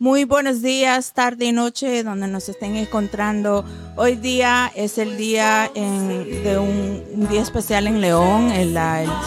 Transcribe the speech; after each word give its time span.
Muy 0.00 0.22
buenos 0.22 0.62
días, 0.62 1.12
tarde 1.12 1.46
y 1.46 1.50
noche, 1.50 2.04
donde 2.04 2.28
nos 2.28 2.48
estén 2.48 2.76
encontrando. 2.76 3.64
Hoy 3.96 4.14
día 4.14 4.70
es 4.76 4.96
el 4.96 5.16
día 5.16 5.72
de 5.74 6.56
un, 6.56 7.26
día 7.28 7.42
especial 7.42 7.88
en 7.88 8.00
León, 8.00 8.48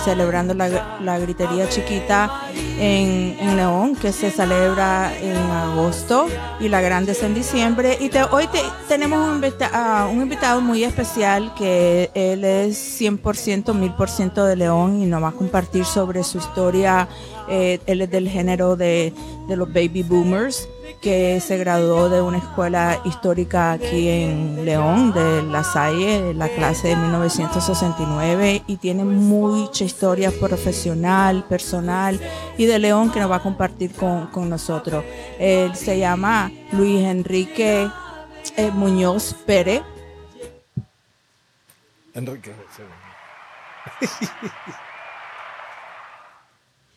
celebrando 0.06 0.54
la, 0.54 1.20
gritería 1.20 1.68
chiquita 1.68 2.48
en, 2.80 3.58
León, 3.58 3.98
que 3.98 4.14
se 4.14 4.32
celebra 4.32 5.12
en 5.22 5.36
agosto 5.36 6.28
y 6.62 6.70
la 6.70 6.80
grande 6.80 7.12
es 7.12 7.22
en 7.22 7.34
diciembre. 7.34 7.98
Y 8.00 8.10
hoy 8.32 8.48
tenemos 8.88 9.28
un, 9.28 9.44
un, 9.44 10.22
invitado 10.22 10.62
muy 10.62 10.86
especial 10.86 11.54
que 11.56 12.12
él 12.14 12.46
es 12.46 13.02
100%, 13.02 13.74
1000% 13.74 14.46
de 14.46 14.56
León 14.56 15.02
y 15.02 15.06
nos 15.06 15.22
va 15.22 15.28
a 15.28 15.34
compartir 15.34 15.84
sobre 15.84 16.24
su 16.24 16.38
historia 16.38 17.10
eh, 17.52 17.80
él 17.86 18.02
es 18.02 18.10
del 18.10 18.30
género 18.30 18.78
de, 18.78 19.14
los 19.50 19.68
baby 19.74 20.04
boomers, 20.04 20.61
que 21.02 21.42
se 21.42 21.58
graduó 21.58 22.10
de 22.10 22.22
una 22.22 22.38
escuela 22.38 23.02
histórica 23.06 23.72
aquí 23.72 24.08
en 24.08 24.64
León, 24.64 25.12
de 25.12 25.42
La 25.42 25.64
Salle, 25.64 26.34
la 26.36 26.48
clase 26.48 26.90
de 26.90 26.96
1969, 26.96 28.64
y 28.68 28.78
tiene 28.78 29.04
mucha 29.04 29.84
historia 29.84 30.32
profesional, 30.32 31.44
personal 31.46 32.20
y 32.56 32.66
de 32.66 32.78
León 32.78 33.12
que 33.12 33.20
nos 33.20 33.32
va 33.32 33.38
a 33.38 33.44
compartir 33.44 33.92
con, 33.94 34.30
nosotros. 34.50 35.04
Él 35.40 35.76
se 35.76 35.98
llama 35.98 36.52
Luis 36.72 37.04
Enrique 37.04 37.90
eh, 38.56 38.72
Muñoz 38.72 39.34
Pérez. 39.46 39.82
Enrique. 42.14 42.54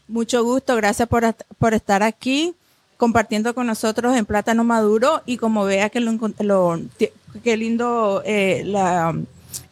Mucho 0.08 0.44
gusto, 0.44 0.76
gracias 0.76 1.08
por, 1.08 1.34
por 1.58 1.72
estar 1.72 2.02
aquí 2.02 2.54
compartiendo 2.96 3.54
con 3.54 3.66
nosotros 3.66 4.16
en 4.16 4.26
Plátano 4.26 4.64
Maduro 4.64 5.22
y 5.26 5.36
como 5.36 5.64
vea 5.64 5.90
que 5.90 6.00
lo, 6.00 6.12
lo 6.40 6.80
qué 7.42 7.56
lindo 7.56 8.22
eh, 8.24 8.62
la 8.64 9.14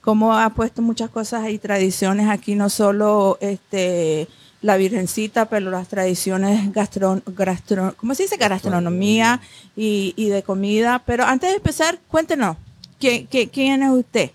cómo 0.01 0.34
ha 0.34 0.51
puesto 0.51 0.83
muchas 0.83 1.11
cosas 1.11 1.48
y 1.50 1.59
tradiciones 1.59 2.28
aquí, 2.28 2.55
no 2.55 2.69
solo 2.69 3.39
este 3.41 4.28
la 4.61 4.77
Virgencita, 4.77 5.47
pero 5.47 5.70
las 5.70 5.89
tradiciones 5.89 6.73
gastro, 6.73 7.20
gastro 7.27 7.95
¿cómo 7.97 8.15
se 8.15 8.25
dice? 8.25 8.37
Gastronomía 8.37 9.41
y, 9.77 10.15
y, 10.17 10.28
de 10.28 10.45
comida. 10.45 11.03
Pero 11.05 11.25
antes 11.25 11.50
de 11.50 11.56
empezar, 11.56 11.98
cuéntenos, 12.06 12.56
¿quién, 13.00 13.27
quién 13.27 13.83
es 13.83 13.91
usted? 13.91 14.31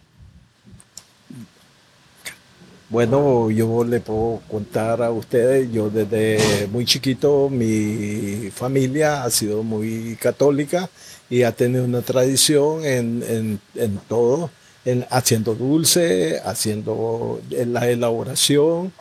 Bueno, 2.90 3.52
yo 3.52 3.84
le 3.84 4.00
puedo 4.00 4.42
contar 4.50 5.04
a 5.04 5.12
ustedes, 5.12 5.70
yo 5.74 5.90
desde 5.90 6.68
muy 6.72 6.86
chiquito 6.86 7.50
mi 7.50 8.50
familia 8.52 9.24
ha 9.24 9.30
sido 9.30 9.62
muy 9.62 10.16
católica 10.22 10.90
y 11.30 11.44
ha 11.44 11.52
tenido 11.52 11.84
una 11.84 12.02
tradición 12.02 12.86
en, 12.86 13.60
todo, 14.08 14.50
en, 14.86 15.06
haciendo 15.10 15.54
dulce, 15.54 16.40
haciendo 16.46 17.42
la 17.50 17.90
elaboración 17.90 18.94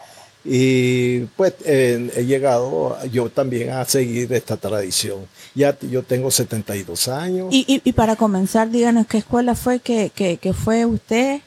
y 0.44 1.20
pues 1.36 1.54
he 1.64 2.24
llegado 2.26 2.96
yo 3.12 3.30
también 3.30 3.70
a 3.70 3.84
seguir 3.84 4.32
esta 4.32 4.56
tradición. 4.56 5.26
Ya 5.54 5.78
yo 5.78 6.02
tengo 6.02 6.32
72 6.32 7.06
años. 7.06 7.48
Y, 7.52 7.80
y, 7.84 7.92
para 7.92 8.16
comenzar, 8.16 8.70
díganos 8.70 9.06
qué 9.06 9.18
escuela 9.18 9.54
fue 9.54 9.78
que, 9.78 10.10
que 10.10 10.52
fue 10.52 10.86
usted 10.86 11.40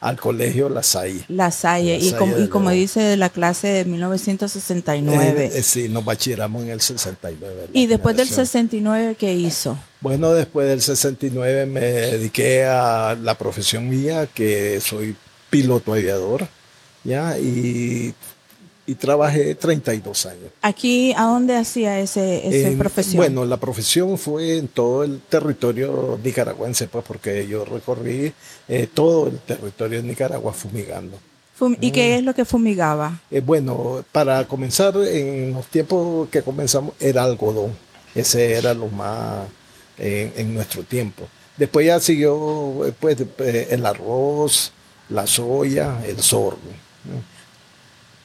al 0.00 0.18
colegio 0.18 0.68
La 0.68 0.82
Salle. 0.82 1.24
La 1.28 1.50
Salle, 1.50 1.98
y, 2.00 2.12
como, 2.12 2.38
y 2.38 2.48
como 2.48 2.70
dice 2.70 3.00
de 3.00 3.16
la 3.16 3.30
clase 3.30 3.68
de 3.68 3.84
1969. 3.84 5.50
Eh, 5.52 5.62
sí, 5.62 5.88
nos 5.88 6.04
bachilleramos 6.04 6.62
en 6.62 6.70
el 6.70 6.80
69. 6.80 7.68
¿Y 7.72 7.86
después 7.86 8.16
del 8.16 8.28
69 8.28 9.16
qué 9.18 9.32
hizo? 9.34 9.78
Bueno, 10.00 10.32
después 10.32 10.68
del 10.68 10.82
69 10.82 11.66
me 11.66 11.80
dediqué 11.80 12.64
a 12.64 13.16
la 13.20 13.36
profesión 13.36 13.88
mía, 13.88 14.26
que 14.26 14.80
soy 14.80 15.16
piloto 15.50 15.94
aviador, 15.94 16.46
¿ya? 17.02 17.38
Y 17.38 18.14
y 18.86 18.94
trabajé 18.94 19.54
32 19.54 20.26
años. 20.26 20.50
¿Aquí 20.62 21.12
a 21.16 21.24
dónde 21.24 21.56
hacía 21.56 21.98
ese, 22.00 22.46
esa 22.46 22.78
profesión? 22.78 23.16
Bueno, 23.16 23.44
la 23.44 23.56
profesión 23.56 24.16
fue 24.16 24.58
en 24.58 24.68
todo 24.68 25.02
el 25.02 25.20
territorio 25.28 26.18
nicaragüense, 26.22 26.86
pues 26.86 27.04
porque 27.06 27.46
yo 27.46 27.64
recorrí 27.64 28.32
eh, 28.68 28.88
todo 28.92 29.28
el 29.28 29.38
territorio 29.40 30.00
de 30.00 30.08
Nicaragua 30.08 30.52
fumigando. 30.52 31.18
¿Y 31.80 31.90
qué 31.90 32.10
mm. 32.10 32.18
es 32.18 32.22
lo 32.22 32.34
que 32.34 32.44
fumigaba? 32.44 33.18
Eh, 33.30 33.40
bueno, 33.40 34.04
para 34.12 34.46
comenzar, 34.46 34.94
en 34.96 35.52
los 35.52 35.66
tiempos 35.66 36.28
que 36.28 36.42
comenzamos 36.42 36.94
era 37.00 37.24
algodón. 37.24 37.72
Ese 38.14 38.52
era 38.54 38.72
lo 38.72 38.88
más 38.88 39.46
eh, 39.98 40.32
en 40.36 40.54
nuestro 40.54 40.82
tiempo. 40.82 41.26
Después 41.56 41.86
ya 41.86 41.98
siguió 41.98 42.94
pues, 43.00 43.16
el 43.38 43.86
arroz, 43.86 44.72
la 45.08 45.26
soya, 45.26 46.04
el 46.06 46.18
sorgo 46.20 46.60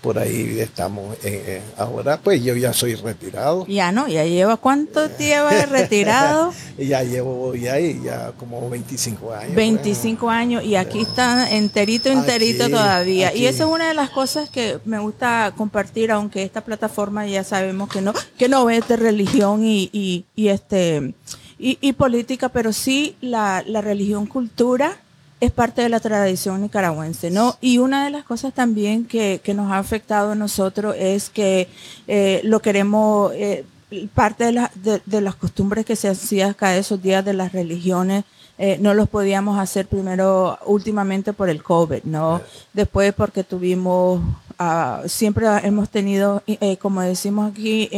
por 0.02 0.18
ahí 0.18 0.60
estamos. 0.60 1.16
Eh, 1.24 1.44
eh, 1.48 1.62
ahora 1.78 2.20
pues 2.20 2.44
yo 2.44 2.56
ya 2.56 2.74
soy 2.74 2.96
retirado. 2.96 3.66
Ya 3.68 3.92
no, 3.92 4.08
ya 4.08 4.26
lleva 4.26 4.58
cuánto 4.58 5.10
tiempo 5.18 5.50
retirado. 5.70 6.54
ya 6.78 7.04
llevo 7.04 7.54
ya, 7.56 7.80
ya 7.80 8.32
como 8.38 8.70
25 8.70 9.34
años. 9.34 9.56
25 9.56 10.20
pues. 10.20 10.36
años 10.36 10.64
y 10.64 10.76
aquí 10.76 11.02
está 11.02 11.52
enterito, 11.52 12.10
enterito 12.10 12.70
todavía. 12.70 13.34
Y 13.36 13.46
esa 13.46 13.64
es 13.64 13.70
una 13.70 13.88
de 13.88 13.94
las 13.94 14.10
cosas 14.10 14.50
que 14.50 14.80
me 14.86 15.00
gusta 15.00 15.54
compartir, 15.56 16.12
aunque 16.12 16.44
esta 16.44 16.62
plataforma 16.62 17.28
ya 17.28 17.44
sabemos 17.44 17.90
que 17.90 18.02
no, 18.02 18.14
que 18.38 18.50
no 18.50 18.70
es 18.70 18.88
de 18.88 18.98
religión 18.98 19.64
y, 19.64 19.90
y, 19.94 20.26
y 20.36 20.48
este 20.48 21.14
y, 21.60 21.78
y, 21.80 21.94
política, 21.94 22.50
pero 22.50 22.74
sí 22.74 23.16
la, 23.22 23.64
la 23.68 23.82
religión 23.82 24.26
cultura 24.26 24.98
es 25.42 25.52
parte 25.52 25.82
de 25.82 25.90
la 25.90 26.00
tradición 26.00 26.62
nicaragüense, 26.62 27.32
¿no? 27.32 27.58
Y 27.62 27.80
una 27.80 28.06
de 28.06 28.12
las 28.12 28.24
cosas 28.24 28.54
también 28.54 29.06
que, 29.06 29.42
nos 29.56 29.72
ha 29.72 29.80
afectado 29.80 30.32
a 30.32 30.36
nosotros 30.36 30.96
es 30.98 31.32
que 31.32 31.68
eh, 32.08 32.42
lo 32.44 32.62
queremos, 32.62 33.34
eh, 33.34 33.66
parte 34.14 34.46
de, 34.46 35.02
de, 35.04 35.22
las 35.22 35.36
costumbres 35.36 35.84
que 35.84 35.96
se 35.96 36.08
hacían 36.08 36.54
cada 36.54 36.78
esos 36.78 37.02
días 37.02 37.26
de 37.26 37.34
las 37.34 37.52
religiones, 37.54 38.24
eh, 38.60 38.78
no 38.80 38.94
los 38.94 39.10
podíamos 39.10 39.60
hacer 39.60 39.88
primero, 39.88 40.60
últimamente 40.68 41.34
por 41.34 41.50
el 41.50 41.64
COVID, 41.64 42.04
¿no? 42.04 42.40
Después 42.72 43.12
porque 43.12 43.44
tuvimos, 43.44 44.22
ah, 44.60 45.02
siempre 45.08 45.48
hemos 45.64 45.90
tenido, 45.90 46.44
como 46.80 47.02
decimos 47.02 47.52
aquí, 47.52 47.90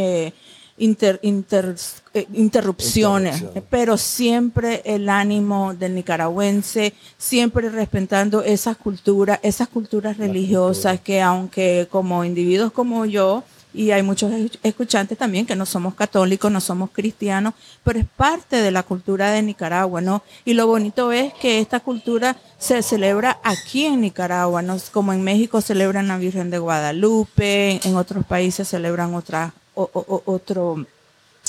inter, 0.78 1.20
eh, 1.24 2.28
interrupciones, 2.34 3.44
pero 3.70 3.98
siempre 3.98 4.82
el 4.86 5.10
ánimo 5.10 5.74
del 5.74 5.96
nicaragüense, 5.96 6.94
siempre 7.18 7.70
respetando 7.70 8.44
esas 8.44 8.78
culturas, 8.78 9.40
esas 9.44 9.68
culturas 9.68 10.18
religiosas 10.18 11.00
que 11.00 11.22
aunque 11.22 11.88
como 11.92 12.26
individuos 12.26 12.72
como 12.72 13.06
yo, 13.06 13.44
y 13.74 13.90
hay 13.90 14.04
muchos 14.04 14.32
escuchantes 14.62 15.18
también 15.18 15.48
que 15.48 15.56
no 15.56 15.66
somos 15.66 15.96
católicos, 15.96 16.52
no 16.52 16.62
somos 16.62 16.92
cristianos, 16.92 17.56
pero 17.84 18.00
es 18.00 18.06
parte 18.06 18.62
de 18.62 18.70
la 18.70 18.84
cultura 18.84 19.32
de 19.32 19.42
Nicaragua, 19.42 20.00
¿no? 20.00 20.22
Y 20.46 20.54
lo 20.54 20.68
bonito 20.68 21.12
es 21.12 21.34
que 21.34 21.60
esta 21.60 21.80
cultura 21.80 22.38
se 22.60 22.84
celebra 22.84 23.40
aquí 23.44 23.86
en 23.86 24.02
Nicaragua, 24.02 24.62
¿no? 24.62 24.78
Como 24.92 25.12
en 25.12 25.24
México 25.24 25.60
celebran 25.60 26.08
la 26.08 26.18
Virgen 26.18 26.52
de 26.52 26.60
Guadalupe, 26.60 27.80
en 27.84 27.96
otros 27.96 28.26
países 28.26 28.68
celebran 28.68 29.16
otras 29.16 29.54
otro, 29.76 30.86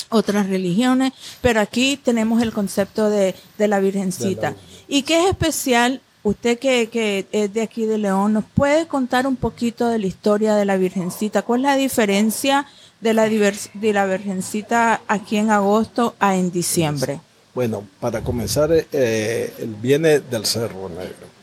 otras 0.08 0.48
religiones, 0.48 1.12
pero 1.40 1.60
aquí 1.60 1.96
tenemos 1.96 2.42
el 2.42 2.52
concepto 2.52 3.10
de, 3.10 3.34
la 3.58 3.80
Virgencita. 3.80 4.54
¿Y 4.88 5.02
qué 5.02 5.22
es 5.22 5.30
especial? 5.30 6.00
Usted 6.22 6.58
que, 6.58 7.26
es 7.32 7.52
de 7.52 7.62
aquí 7.62 7.84
de 7.84 7.98
León, 7.98 8.32
¿nos 8.32 8.44
puede 8.44 8.86
contar 8.86 9.26
un 9.26 9.36
poquito 9.36 9.88
de 9.88 9.98
la 9.98 10.06
historia 10.06 10.56
de 10.56 10.64
la 10.64 10.76
Virgencita? 10.76 11.42
¿Cuál 11.42 11.60
es 11.60 11.64
la 11.64 11.76
diferencia 11.76 12.66
de 13.00 13.12
la, 13.12 13.28
de 13.28 13.92
la 13.92 14.06
Virgencita 14.06 15.02
aquí 15.06 15.36
en 15.36 15.50
agosto 15.50 16.14
a 16.18 16.36
en 16.36 16.50
diciembre? 16.50 17.20
Bueno, 17.54 17.86
para 18.00 18.22
comenzar, 18.22 18.70
eh, 18.72 19.52
viene 19.80 20.20
del 20.20 20.46
Cerro 20.46 20.88
Negro. 20.88 21.34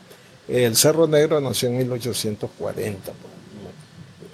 El 0.48 0.76
Cerro 0.76 1.06
Negro 1.06 1.40
nació 1.40 1.68
en 1.68 1.78
1840, 1.78 3.12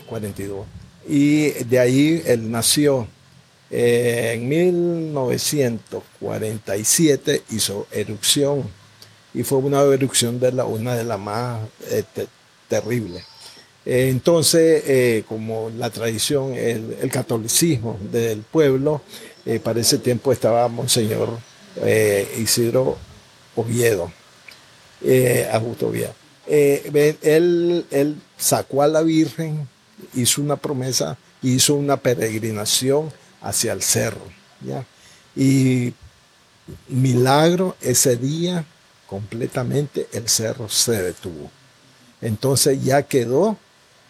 42 0.08 0.66
y 1.08 1.50
de 1.64 1.78
ahí 1.78 2.22
él 2.26 2.50
nació. 2.50 3.06
Eh, 3.70 4.32
en 4.34 4.48
1947 4.48 7.42
hizo 7.50 7.86
erupción 7.90 8.64
y 9.34 9.42
fue 9.42 9.58
una 9.58 9.82
erupción 9.82 10.40
de 10.40 10.52
la, 10.52 10.64
una 10.64 10.96
de 10.96 11.04
las 11.04 11.18
más 11.18 11.60
eh, 11.90 12.02
terribles. 12.66 13.22
Eh, 13.84 14.08
entonces, 14.10 15.22
como 15.26 15.68
la 15.76 15.90
tradición, 15.90 16.54
el, 16.54 17.10
catolicismo 17.10 17.98
del 18.10 18.40
pueblo, 18.40 19.02
para 19.62 19.80
ese 19.80 19.98
tiempo 19.98 20.32
estaba 20.32 20.66
Monseñor 20.68 21.38
Isidro 22.38 22.96
Oviedo, 23.56 24.10
Augusto 25.52 25.88
Oviedo. 25.88 26.14
Él, 26.46 27.84
él 27.90 28.16
sacó 28.36 28.82
a 28.82 28.88
la 28.88 29.02
Virgen, 29.02 29.68
hizo 30.14 30.42
una 30.42 30.56
promesa, 30.56 31.16
hizo 31.42 31.74
una 31.74 31.96
peregrinación 31.96 33.12
hacia 33.40 33.72
el 33.72 33.82
cerro. 33.82 34.24
¿ya? 34.60 34.84
Y 35.36 35.92
milagro, 36.88 37.76
ese 37.80 38.16
día 38.16 38.64
completamente 39.06 40.08
el 40.12 40.28
cerro 40.28 40.68
se 40.68 41.02
detuvo. 41.02 41.50
Entonces 42.20 42.82
ya 42.82 43.02
quedó 43.02 43.56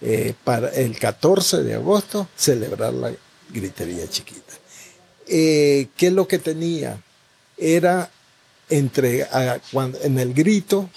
eh, 0.01 0.35
para 0.45 0.69
el 0.71 0.99
14 0.99 1.63
de 1.63 1.75
agosto 1.75 2.29
celebrar 2.37 2.93
la 2.95 3.13
gritería 3.51 4.09
chiquita. 4.09 4.55
Eh, 5.27 5.89
¿Qué 5.97 6.09
es 6.09 6.13
lo 6.13 6.27
que 6.27 6.39
tenía? 6.39 7.01
Era 7.57 8.11
entre, 8.69 9.27
cuando, 9.73 9.99
en 10.03 10.19
el 10.19 10.33
grito, 10.35 10.89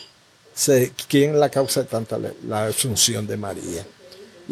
se, 0.53 0.91
¿quién 1.07 1.39
la 1.39 1.49
causa 1.49 1.81
de 1.81 1.88
tanta 1.88 2.19
la 2.47 2.65
asunción 2.65 3.27
de 3.27 3.38
María? 3.38 3.85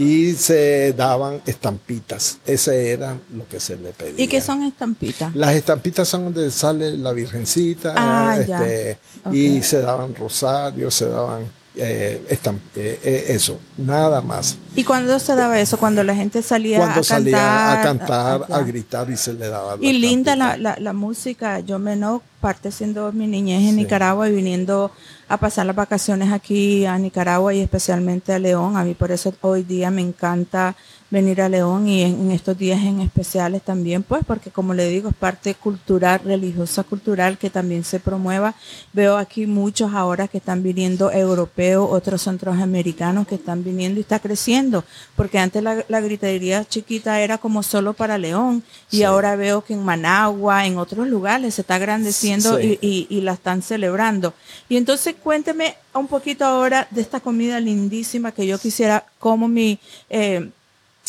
Y 0.01 0.31
se 0.35 0.93
daban 0.93 1.41
estampitas. 1.45 2.37
Ese 2.45 2.91
era 2.91 3.17
lo 3.35 3.45
que 3.49 3.59
se 3.59 3.75
le 3.75 3.89
pedía. 3.91 4.23
¿Y 4.23 4.29
qué 4.29 4.39
son 4.39 4.63
estampitas? 4.63 5.35
Las 5.35 5.53
estampitas 5.55 6.07
son 6.07 6.23
donde 6.23 6.49
sale 6.51 6.95
la 6.97 7.11
Virgencita, 7.11 7.93
Ah, 7.97 8.37
ya. 8.47 8.65
este, 8.65 8.97
y 9.33 9.61
se 9.61 9.81
daban 9.81 10.15
rosarios, 10.15 10.93
se 10.95 11.09
daban 11.09 11.43
eh, 11.75 12.23
eh, 12.29 12.99
eh, 13.03 13.25
eso, 13.27 13.59
nada 13.77 14.21
más. 14.21 14.57
¿Y 14.73 14.85
cuándo 14.85 15.19
se 15.19 15.35
daba 15.35 15.59
eso? 15.59 15.77
Cuando 15.77 16.01
la 16.03 16.15
gente 16.15 16.41
salía 16.41 16.77
Cuando 16.77 17.01
a 17.01 17.03
salía 17.03 17.37
cantar. 17.37 17.77
a 17.77 17.83
cantar, 17.83 18.45
ya. 18.49 18.55
a 18.55 18.61
gritar 18.63 19.09
y 19.09 19.17
se 19.17 19.33
le 19.33 19.47
daba 19.49 19.75
la 19.75 19.85
Y 19.85 19.93
linda 19.93 20.35
la, 20.37 20.55
la, 20.55 20.77
la 20.79 20.93
música. 20.93 21.59
Yo 21.59 21.77
me 21.77 21.95
no 21.97 22.21
parte 22.39 22.71
siendo 22.71 23.11
mi 23.11 23.27
niñez 23.27 23.67
en 23.69 23.75
Nicaragua 23.75 24.29
y 24.29 24.33
viniendo 24.35 24.91
a 25.27 25.37
pasar 25.37 25.65
las 25.65 25.75
vacaciones 25.75 26.31
aquí 26.31 26.85
a 26.85 26.97
Nicaragua 26.97 27.53
y 27.53 27.59
especialmente 27.59 28.33
a 28.33 28.39
León. 28.39 28.77
A 28.77 28.83
mí 28.83 28.93
por 28.95 29.11
eso 29.11 29.33
hoy 29.41 29.63
día 29.63 29.91
me 29.91 30.01
encanta 30.01 30.75
venir 31.11 31.41
a 31.41 31.49
León 31.49 31.87
y 31.87 32.03
en, 32.03 32.19
en 32.21 32.31
estos 32.31 32.55
días 32.55 32.79
en 32.83 33.01
especiales 33.01 33.63
también, 33.63 34.03
pues 34.03 34.21
porque 34.27 34.51
como 34.51 34.75
le 34.75 34.87
digo, 34.89 35.09
es 35.09 35.15
parte 35.15 35.55
cultural, 35.55 36.21
religiosa, 36.23 36.83
cultural 36.83 37.39
que 37.39 37.49
también 37.49 37.83
se 37.83 37.99
promueva. 37.99 38.53
Veo 38.93 39.17
aquí 39.17 39.47
muchos 39.47 39.91
ahora 39.95 40.27
que 40.27 40.37
están 40.37 40.61
viniendo 40.61 41.11
europeos, 41.11 41.89
otros 41.91 42.21
centroamericanos 42.21 43.25
que 43.27 43.35
están 43.35 43.63
viniendo 43.63 43.99
y 43.99 44.01
está 44.01 44.19
creciendo, 44.19 44.83
porque 45.15 45.39
antes 45.39 45.63
la, 45.63 45.83
la 45.87 45.99
gritería 45.99 46.63
chiquita 46.65 47.19
era 47.21 47.39
como 47.39 47.63
solo 47.63 47.93
para 47.93 48.17
León 48.19 48.61
y 48.91 48.97
Sí. 48.97 49.03
ahora 49.03 49.35
veo 49.35 49.63
que 49.63 49.73
en 49.73 49.83
Managua, 49.83 50.65
en 50.67 50.77
otros 50.77 51.07
lugares 51.07 51.55
se 51.55 51.61
está 51.61 51.75
agrandeciendo 51.75 52.19
Sí. 52.19 52.28
Y, 52.61 52.77
y- 52.81 53.07
y 53.09 53.21
la 53.21 53.33
están 53.33 53.61
celebrando. 53.61 54.33
Y 54.69 54.77
entonces 54.77 55.15
cuénteme 55.21 55.75
un 55.93 56.07
poquito 56.07 56.45
ahora 56.45 56.87
de 56.91 57.01
esta 57.01 57.19
comida 57.19 57.59
lindísima 57.59 58.31
que 58.31 58.45
yo 58.47 58.57
quisiera, 58.59 59.05
como 59.19 59.47
mi... 59.47 59.79
eh, 60.09 60.49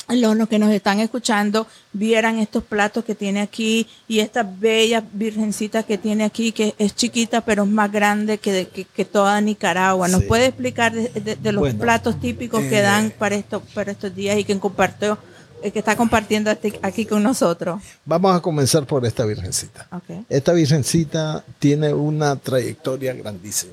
los, 0.08 0.48
que 0.48 0.58
nos 0.58 0.72
están 0.72 0.98
escuchando 0.98 1.68
vieran 1.92 2.40
estos 2.40 2.64
platos 2.64 3.04
que 3.04 3.14
tiene 3.14 3.40
aquí 3.40 3.86
y 4.08 4.18
esta 4.18 4.42
bella 4.42 5.04
virgencita 5.12 5.84
que 5.84 5.98
tiene 5.98 6.24
aquí, 6.24 6.50
que 6.50 6.74
es 6.78 6.96
chiquita 6.96 7.42
pero 7.42 7.62
es 7.62 7.68
más 7.68 7.92
grande 7.92 8.38
que, 8.38 8.66
que, 8.74 8.84
que 8.86 9.04
toda 9.04 9.40
Nicaragua. 9.40 10.08
¿Nos 10.08 10.22
Sí. 10.22 10.26
puede 10.26 10.46
explicar 10.46 10.92
de, 10.92 11.08
de- 11.20 11.36
de 11.36 11.52
los 11.52 11.60
Bueno, 11.60 11.78
platos 11.78 12.18
típicos 12.20 12.60
que 12.64 12.78
eh, 12.78 12.82
dan 12.82 13.12
para, 13.16 13.36
estos 13.36 13.62
para 13.72 13.92
estos 13.92 14.12
días 14.12 14.36
y 14.36 14.42
que 14.44 14.58
compartió, 14.58 15.16
que 15.60 15.78
está 15.78 15.96
compartiendo 15.96 16.50
este- 16.50 16.78
aquí 16.82 17.04
con 17.06 17.22
nosotros? 17.22 17.82
Vamos 18.04 18.34
a 18.36 18.40
comenzar 18.40 18.86
por 18.86 19.04
esta 19.04 19.24
Virgencita. 19.24 19.86
Okay. 19.92 20.24
Esta 20.28 20.52
Virgencita 20.52 21.44
tiene 21.58 21.92
una 21.92 22.36
trayectoria 22.36 23.12
grandísima. 23.14 23.72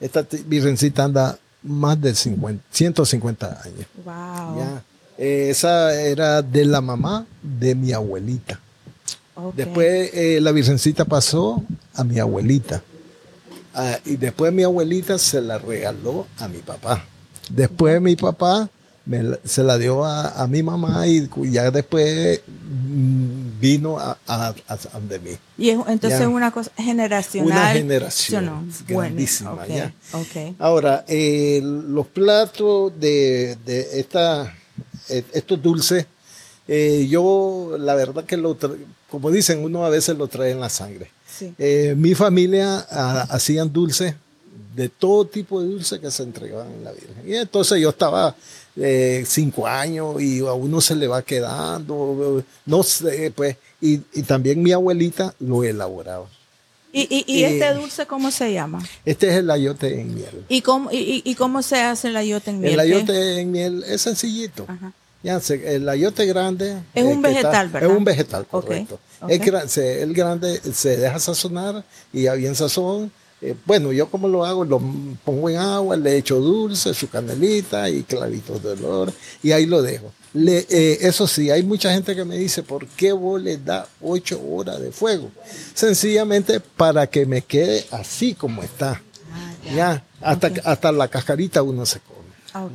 Esta 0.00 0.26
Virgencita 0.46 1.04
anda 1.04 1.38
más 1.62 2.00
de 2.00 2.14
50, 2.14 2.64
150 2.70 3.60
años. 3.62 3.86
Wow. 4.04 4.58
Ya. 4.58 4.82
Eh, 5.18 5.50
esa 5.50 5.94
era 6.00 6.42
de 6.42 6.64
la 6.64 6.80
mamá 6.80 7.26
de 7.42 7.74
mi 7.74 7.92
abuelita. 7.92 8.58
Ok. 9.34 9.54
Después 9.54 10.10
eh, 10.14 10.40
la 10.40 10.50
Virgencita 10.52 11.04
pasó 11.04 11.62
a 11.94 12.02
mi 12.04 12.18
abuelita. 12.18 12.82
Ah, 13.74 13.98
y 14.04 14.16
después 14.16 14.52
mi 14.52 14.64
abuelita 14.64 15.18
se 15.18 15.40
la 15.40 15.58
regaló 15.58 16.26
a 16.38 16.48
mi 16.48 16.58
papá. 16.58 17.04
Después 17.48 18.00
mi 18.00 18.16
papá 18.16 18.68
me 19.04 19.38
se 19.44 19.62
la 19.62 19.78
dio 19.78 20.04
a, 20.04 20.42
a 20.42 20.46
mi 20.46 20.62
mamá 20.62 21.06
y 21.06 21.28
ya 21.50 21.70
después 21.70 22.40
mm, 22.46 23.60
vino 23.60 23.98
a, 23.98 24.18
a, 24.26 24.54
a 24.68 24.76
donde 24.94 25.18
mí. 25.18 25.30
Y 25.58 25.70
es, 25.70 25.78
entonces 25.88 26.20
es 26.20 26.26
una 26.26 26.50
cosa 26.50 26.70
generacional. 26.76 27.52
Una 27.52 27.72
generación 27.72 28.70
grandísima, 28.86 29.52
Bueno, 29.54 29.92
ok, 30.12 30.34
ya. 30.34 30.54
Ahora, 30.58 31.04
eh, 31.08 31.60
los 31.62 32.06
platos 32.08 32.92
de, 32.98 33.56
de 33.64 34.00
esta, 34.00 34.54
eh, 35.08 35.24
estos 35.32 35.62
dulces, 35.62 36.06
eh, 36.68 37.06
yo 37.10 37.76
la 37.78 37.94
verdad 37.94 38.24
que 38.24 38.36
lo, 38.36 38.56
como 39.10 39.30
dicen, 39.30 39.64
uno 39.64 39.84
a 39.84 39.90
veces 39.90 40.16
lo 40.16 40.28
trae 40.28 40.52
en 40.52 40.60
la 40.60 40.68
sangre. 40.68 41.10
Sí. 41.26 41.52
Eh, 41.58 41.94
mi 41.96 42.14
familia 42.14 42.86
ah, 42.90 43.26
hacían 43.30 43.72
dulces, 43.72 44.14
de 44.74 44.88
todo 44.88 45.26
tipo 45.26 45.60
de 45.60 45.68
dulces 45.68 45.98
que 45.98 46.10
se 46.10 46.22
entregaban 46.22 46.72
en 46.72 46.84
la 46.84 46.92
Virgen. 46.92 47.14
Y 47.26 47.34
entonces 47.34 47.80
yo 47.80 47.90
estaba 47.90 48.34
eh, 48.76 49.24
cinco 49.26 49.66
años 49.66 50.20
y 50.22 50.40
a 50.40 50.52
uno 50.52 50.80
se 50.80 50.94
le 50.94 51.06
va 51.06 51.22
quedando, 51.22 52.42
no 52.66 52.82
sé, 52.82 53.32
pues, 53.34 53.56
y, 53.80 54.00
y 54.14 54.22
también 54.22 54.62
mi 54.62 54.72
abuelita 54.72 55.34
lo 55.40 55.64
elaboraba. 55.64 56.26
¿Y, 56.94 57.02
y, 57.02 57.24
y 57.26 57.44
Eh, 57.44 57.58
este 57.58 57.74
dulce 57.74 58.06
cómo 58.06 58.30
se 58.30 58.52
llama? 58.52 58.82
Este 59.04 59.28
es 59.30 59.36
el 59.36 59.50
ayote 59.50 59.98
en 60.00 60.14
miel. 60.14 60.44
¿Y 60.48 60.60
cómo, 60.60 60.90
y, 60.92 61.34
cómo 61.36 61.62
se 61.62 61.80
hace 61.80 62.08
el 62.08 62.16
ayote 62.16 62.50
en 62.50 62.60
miel? 62.60 62.74
El 62.74 62.80
ayote 62.80 63.40
en 63.40 63.50
miel 63.50 63.84
es 63.88 64.02
sencillito. 64.02 64.66
Ajá. 64.68 64.92
Ya, 65.22 65.40
se- 65.40 65.76
el 65.76 65.88
ayote 65.88 66.26
grande. 66.26 66.78
Es 66.94 67.04
un 67.04 67.22
que 67.22 67.28
vegetal, 67.28 67.68
¿verdad? 67.68 67.90
Es 67.90 67.96
un 67.96 68.04
vegetal, 68.04 68.46
correcto. 68.46 68.98
el 69.28 70.12
grande 70.14 70.60
se 70.74 70.96
deja 70.96 71.18
sazonar 71.18 71.84
y 72.12 72.22
ya 72.22 72.34
bien 72.34 72.54
sazón. 72.54 73.10
Eh, 73.42 73.54
bueno, 73.66 73.92
yo 73.92 74.08
como 74.08 74.28
lo 74.28 74.44
hago, 74.44 74.64
lo 74.64 74.80
pongo 75.24 75.50
en 75.50 75.56
agua, 75.56 75.96
le 75.96 76.16
echo 76.16 76.38
dulce, 76.40 76.94
su 76.94 77.08
canelita 77.10 77.90
y 77.90 78.02
clavitos 78.04 78.62
de 78.62 78.70
olor 78.70 79.12
y 79.42 79.52
ahí 79.52 79.66
lo 79.66 79.82
dejo. 79.82 80.12
Le- 80.34 80.66
eh, 80.70 80.98
eso 81.02 81.26
sí, 81.26 81.50
hay 81.50 81.62
mucha 81.62 81.92
gente 81.92 82.14
que 82.16 82.24
me 82.24 82.38
dice, 82.38 82.62
¿por 82.62 82.86
qué 82.86 83.12
vos 83.12 83.42
le 83.42 83.58
das 83.58 83.86
ocho 84.00 84.40
horas 84.50 84.80
de 84.80 84.90
fuego? 84.92 85.30
Sencillamente 85.74 86.60
para 86.60 87.06
que 87.06 87.26
me 87.26 87.42
quede 87.42 87.84
así 87.90 88.34
como 88.34 88.62
está. 88.62 89.02
Ah, 89.34 89.52
Ya, 89.74 90.04
hasta, 90.20 90.50
hasta 90.64 90.92
la 90.92 91.08
cascarita 91.08 91.62
uno 91.62 91.84
se 91.84 92.00
come. 92.00 92.22
Ah. 92.54 92.68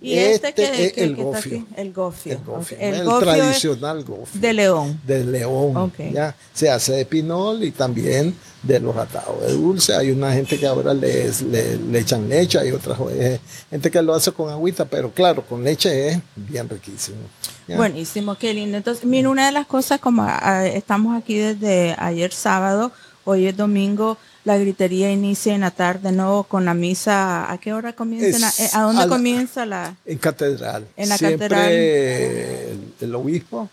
¿Y 0.00 0.14
este, 0.14 0.48
Este 0.50 0.54
que, 0.54 0.84
es 0.86 0.92
que- 0.92 1.04
el 1.04 1.16
que 1.16 1.22
gofio. 1.22 1.58
aquí? 1.58 1.66
El 1.76 1.92
gofio. 1.92 2.32
El 2.34 2.38
gofio. 2.44 2.76
El, 2.80 2.94
el, 2.94 3.04
gofio 3.04 3.30
es 3.32 3.36
tradicional 3.38 4.04
gofio. 4.04 4.40
de 4.40 4.52
León. 4.52 5.00
de 5.04 5.24
león. 5.24 5.76
Ok. 5.76 5.94
¿ya? 6.12 6.36
Se 6.54 6.70
hace 6.70 6.92
de 6.92 7.04
pinol 7.04 7.64
y 7.64 7.72
también 7.72 8.36
de 8.62 8.78
los 8.78 8.96
atados 8.96 9.40
de 9.42 9.52
dulce. 9.54 9.94
Hay 9.96 10.12
una 10.12 10.32
gente 10.32 10.56
que 10.58 10.66
ahora 10.68 10.94
le, 10.94 11.30
le, 11.50 11.76
le 11.78 11.98
echan 11.98 12.28
leche, 12.28 12.58
hay 12.60 12.70
otra 12.70 12.96
eh, 13.10 13.40
gente 13.70 13.90
que 13.90 14.00
lo 14.02 14.14
hace 14.14 14.30
con 14.30 14.48
agüita, 14.50 14.84
pero 14.84 15.10
claro, 15.10 15.42
con 15.44 15.64
leche 15.64 16.08
es 16.10 16.18
bien 16.36 16.68
riquísimo. 16.68 17.18
¿ya? 17.66 17.76
Buenísimo, 17.76 18.36
qué 18.36 18.54
lindo. 18.54 18.76
Entonces, 18.76 19.04
mira, 19.04 19.28
una 19.30 19.46
de 19.46 19.52
las 19.52 19.66
cosas, 19.66 19.98
como 20.00 20.22
ah, 20.24 20.64
estamos 20.66 21.16
aquí 21.20 21.36
desde 21.38 21.96
ayer 21.98 22.32
sábado, 22.32 22.92
hoy 23.24 23.46
es 23.48 23.56
domingo, 23.56 24.16
la 24.48 24.58
gritería 24.58 25.12
inicia 25.12 25.54
en 25.54 25.60
la 25.60 25.70
tarde, 25.70 26.10
¿no? 26.10 26.42
Con 26.48 26.64
la 26.64 26.74
misa, 26.74 27.50
¿a 27.52 27.58
qué 27.58 27.72
hora 27.72 27.92
comienza? 27.92 28.48
Es 28.48 28.74
¿A 28.74 28.82
dónde 28.82 29.02
a 29.02 29.06
la- 29.06 29.10
comienza 29.14 29.64
la...? 29.66 29.94
En 30.04 30.18
catedral. 30.18 30.86
En 30.96 31.08
la 31.08 31.16
Siempre 31.18 31.48
catedral. 31.48 31.70
El, 31.72 32.94
el 33.00 33.14
obispo 33.14 33.68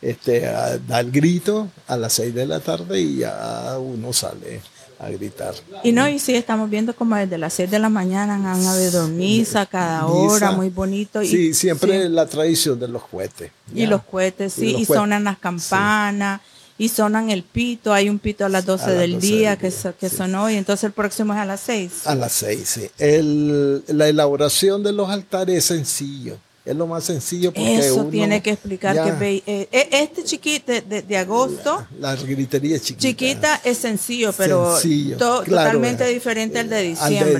este, 0.00 0.46
a- 0.46 0.78
da 0.78 1.00
el 1.00 1.10
grito 1.10 1.68
a 1.88 1.96
las 1.96 2.12
seis 2.12 2.32
de 2.34 2.46
la 2.46 2.60
tarde 2.60 3.00
y 3.00 3.16
ya 3.18 3.76
uno 3.80 4.12
sale 4.12 4.60
a 5.00 5.08
gritar. 5.10 5.54
Y 5.84 5.92
no, 5.92 6.08
y 6.08 6.18
sí, 6.18 6.34
estamos 6.34 6.68
viendo 6.68 6.94
como 6.94 7.14
desde 7.14 7.38
las 7.38 7.52
6 7.54 7.70
de 7.70 7.78
la 7.78 7.88
mañana 7.88 8.34
han 8.34 8.66
habido 8.66 9.06
misa 9.06 9.64
cada 9.66 10.06
hora, 10.06 10.50
muy 10.50 10.70
bonito. 10.70 11.22
Y, 11.22 11.28
Sí, 11.28 11.54
siempre 11.54 12.02
sí. 12.02 12.08
la 12.08 12.26
tradición 12.26 12.80
de 12.80 12.88
los 12.88 13.04
cohetes. 13.04 13.52
Y 13.72 13.82
¿ya? 13.82 13.88
los 13.90 14.02
cohetes, 14.02 14.58
Y 14.58 14.60
sí, 14.60 14.66
y, 14.70 14.72
cohetes, 14.72 14.96
sonan 14.96 15.22
las 15.22 15.38
campanas, 15.38 16.40
y 16.78 16.88
sonan 16.88 17.30
el 17.30 17.42
pito, 17.42 17.92
hay 17.92 18.08
un 18.08 18.18
pito 18.20 18.44
a 18.44 18.48
las 18.48 18.64
12 18.64 18.84
A 18.84 18.88
las 18.88 18.98
del 18.98 19.12
12 19.14 19.26
día 19.26 19.50
del 19.50 19.58
que, 19.58 19.68
día, 19.70 19.78
so- 19.78 19.96
que 19.98 20.08
sí. 20.08 20.16
sonó, 20.16 20.48
y 20.48 20.54
entonces 20.54 20.84
el 20.84 20.92
próximo 20.92 21.32
es 21.34 21.40
a 21.40 21.44
las 21.44 21.60
6. 21.60 22.06
A 22.06 22.14
las 22.14 22.32
seis, 22.32 22.68
sí. 22.68 22.88
El- 22.98 23.82
la 23.88 24.08
elaboración 24.08 24.82
de 24.84 24.92
los 24.92 25.10
altares 25.10 25.56
es 25.58 25.64
sencillo. 25.64 26.38
Es 26.68 26.76
lo 26.76 26.86
más 26.86 27.04
sencillo. 27.04 27.52
Porque 27.52 27.78
Eso 27.78 27.94
uno 27.96 28.10
tiene 28.10 28.42
que 28.42 28.50
explicar 28.50 28.94
ya- 28.94 29.18
que 29.18 29.42
eh, 29.46 29.68
eh, 29.72 29.88
este 29.92 30.24
chiquito 30.24 30.72
de, 30.72 31.02
de- 31.02 31.16
agosto, 31.16 31.86
La 32.00 32.14
gritería 32.14 32.78
chiquita. 32.78 33.00
chiquita 33.08 33.60
es 33.64 33.78
sencillo, 33.78 34.32
pero 34.36 34.72
Sencillo, 34.78 35.16
to- 35.16 35.42
claro, 35.44 35.68
totalmente 35.70 36.04
eh, 36.08 36.14
diferente 36.14 36.58
al 36.58 36.68
de 36.68 36.76
al 36.76 36.82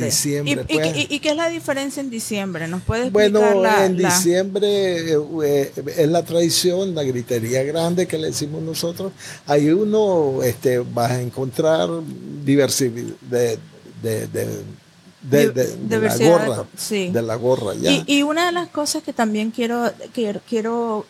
de 0.01 0.07
diciembre. 0.07 0.53
¿Y, 0.69 0.75
pues. 0.75 0.97
y- 0.97 1.15
y 1.15 1.21
qué 1.21 1.31
es 1.31 1.37
la 1.37 1.49
diferencia 1.49 2.01
en 2.01 2.11
diciembre? 2.11 2.67
¿Nos 2.69 2.83
puede 2.83 3.03
explicar 3.09 3.31
Bueno, 3.31 3.63
la, 3.63 3.85
en 3.87 4.01
la- 4.03 4.09
diciembre 4.15 5.13
eh, 5.13 5.73
es 5.97 6.09
la 6.09 6.23
tradición, 6.25 6.95
la 6.95 7.03
gritería 7.03 7.63
grande 7.63 8.07
que 8.07 8.19
le 8.19 8.29
decimos 8.29 8.63
nosotros. 8.63 9.13
Ahí 9.47 9.69
uno 9.71 10.43
este, 10.43 10.79
va 10.79 11.07
a 11.09 11.21
encontrar 11.21 11.89
diversidad 12.45 12.91
de, 13.31 13.59
de, 14.03 14.27
de, 14.29 14.47
de- 15.31 15.51
de- 15.51 15.77
de 15.77 15.99
la 16.01 16.17
gorra. 16.31 16.65
sí. 16.77 17.09
De 17.11 17.23
la 17.23 17.35
gorra, 17.37 17.75
ya. 17.75 17.91
Y, 17.91 18.05
y 18.07 18.23
una 18.23 18.47
de 18.47 18.53
las 18.53 18.69
cosas 18.69 19.03
que 19.03 19.13
también 19.13 19.51
quiero, 19.51 19.91
quiero, 20.13 20.41
quiero 20.49 21.07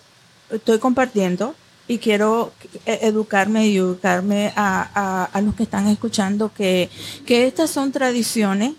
estoy 0.51 0.79
compartiendo 0.79 1.55
y 1.87 1.99
quiero 1.99 2.53
e- 2.87 2.99
educarme 3.03 3.67
y 3.69 3.77
educarme 3.77 4.53
a, 4.57 4.89
a- 4.95 5.25
a 5.25 5.41
los 5.41 5.55
que 5.55 5.63
están 5.63 5.87
escuchando 5.89 6.53
que, 6.53 6.91
que 7.27 7.47
estas 7.47 7.71
son 7.71 7.93
tradiciones 7.93 8.73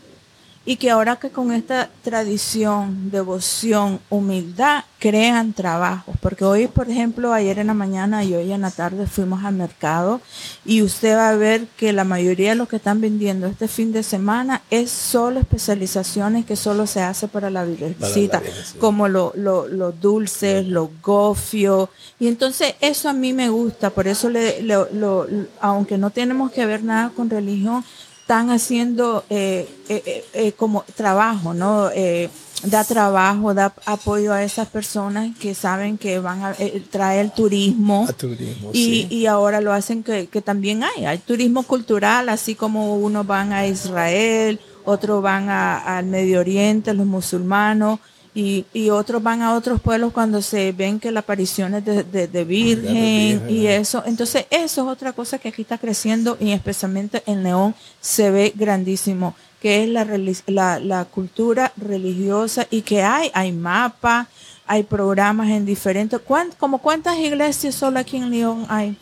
y 0.65 0.75
que 0.75 0.91
ahora 0.91 1.15
que 1.15 1.29
con 1.29 1.51
esta 1.51 1.89
tradición, 2.03 3.09
devoción, 3.11 3.99
humildad, 4.09 4.83
crean 4.99 5.53
trabajos. 5.53 6.13
Porque 6.21 6.43
hoy, 6.45 6.67
por 6.67 6.89
ejemplo, 6.89 7.33
ayer 7.33 7.57
en 7.59 7.67
la 7.67 7.73
mañana 7.73 8.23
y 8.23 8.35
hoy 8.35 8.51
en 8.51 8.61
la 8.61 8.69
tarde 8.69 9.07
fuimos 9.07 9.43
al 9.45 9.55
mercado 9.55 10.21
y 10.65 10.81
usted 10.83 11.15
va 11.15 11.29
a 11.29 11.35
ver 11.35 11.65
que 11.77 11.91
la 11.93 12.03
mayoría 12.03 12.49
de 12.49 12.55
los 12.55 12.67
que 12.67 12.75
están 12.75 13.01
vendiendo 13.01 13.47
este 13.47 13.67
fin 13.67 13.91
de 13.93 14.03
semana 14.03 14.61
es 14.69 14.91
solo 14.91 15.39
especializaciones 15.39 16.45
que 16.45 16.55
solo 16.55 16.85
se 16.85 17.01
hace 17.01 17.27
para 17.27 17.49
la 17.49 17.63
virgencita, 17.63 18.41
como 18.79 19.07
lo- 19.07 19.31
lo- 19.35 19.67
los 19.67 19.99
dulces, 19.99 20.67
los 20.67 20.89
gofios. 21.01 21.89
Y 22.19 22.27
entonces 22.27 22.75
eso 22.81 23.09
a 23.09 23.13
mí 23.13 23.33
me 23.33 23.49
gusta, 23.49 23.89
por 23.89 24.07
eso 24.07 24.29
le, 24.29 24.61
lo- 24.61 24.87
lo- 24.91 25.25
aunque 25.61 25.97
no 25.97 26.09
tenemos 26.11 26.51
que 26.51 26.65
ver 26.65 26.83
nada 26.83 27.11
con 27.15 27.29
religión, 27.29 27.83
están 28.29 28.51
haciendo 28.51 29.23
eh, 29.31 29.67
eh, 29.89 30.03
eh, 30.05 30.25
eh, 30.35 30.51
como 30.51 30.85
trabajo, 30.95 31.55
¿no? 31.55 31.89
Eh, 31.89 32.29
da 32.61 32.83
trabajo, 32.83 33.55
da 33.55 33.73
apoyo 33.87 34.33
a 34.33 34.43
esas 34.43 34.67
personas 34.67 35.35
que 35.39 35.55
saben 35.55 35.97
que 35.97 36.19
van 36.19 36.43
a 36.43 36.51
eh, 36.59 36.83
traer 36.91 37.31
turismo. 37.31 38.05
A 38.07 38.13
turismo, 38.13 38.69
Y, 38.71 38.85
sí. 38.85 39.07
y 39.09 39.25
ahora 39.25 39.61
lo 39.61 39.73
hacen 39.73 40.03
que, 40.03 40.27
que 40.27 40.43
también 40.43 40.83
hay, 40.83 41.05
hay 41.05 41.17
turismo 41.17 41.63
cultural, 41.63 42.29
así 42.29 42.53
como 42.53 42.97
unos 42.97 43.25
van 43.25 43.51
a 43.51 43.65
Israel, 43.65 44.59
otros 44.85 45.23
van 45.23 45.49
al 45.49 46.05
Medio 46.05 46.41
Oriente, 46.41 46.93
los 46.93 47.07
musulmanos, 47.07 47.97
y, 48.39 48.65
y 48.73 48.89
otros 48.89 49.21
van 49.21 49.41
a 49.41 49.53
otros 49.53 49.81
pueblos 49.81 50.13
cuando 50.13 50.41
se 50.41 50.71
ven 50.71 50.99
que 50.99 51.11
la 51.11 51.19
aparición 51.21 51.73
es 51.75 51.83
de, 51.85 52.03
de- 52.03 52.27
de 52.27 52.43
virgen 52.45 52.93
Virgen, 52.93 53.49
y 53.49 53.67
eso. 53.67 54.03
Entonces, 54.05 54.45
eso 54.49 54.81
es 54.83 54.87
otra 54.87 55.11
cosa 55.13 55.37
que 55.39 55.49
aquí 55.49 55.61
está 55.63 55.77
creciendo 55.77 56.37
y 56.39 56.51
especialmente 56.51 57.21
en 57.25 57.43
León 57.43 57.75
se 57.99 58.31
ve 58.31 58.53
grandísimo, 58.55 59.35
que 59.61 59.83
es 59.83 59.89
la, 59.89 60.05
la, 60.47 60.79
la 60.79 61.05
cultura 61.05 61.73
religiosa 61.75 62.65
y 62.71 62.81
que 62.81 63.03
hay, 63.03 63.29
hay 63.33 63.51
mapas, 63.51 64.27
hay 64.65 64.83
programas 64.83 65.49
en 65.49 65.65
diferentes... 65.65 66.19
¿cuán- 66.21 66.51
como 66.57 66.77
cuántas 66.77 67.17
iglesias 67.17 67.75
solo 67.75 67.99
aquí 67.99 68.17
en 68.17 68.29
León 68.29 68.65
hay? 68.69 68.95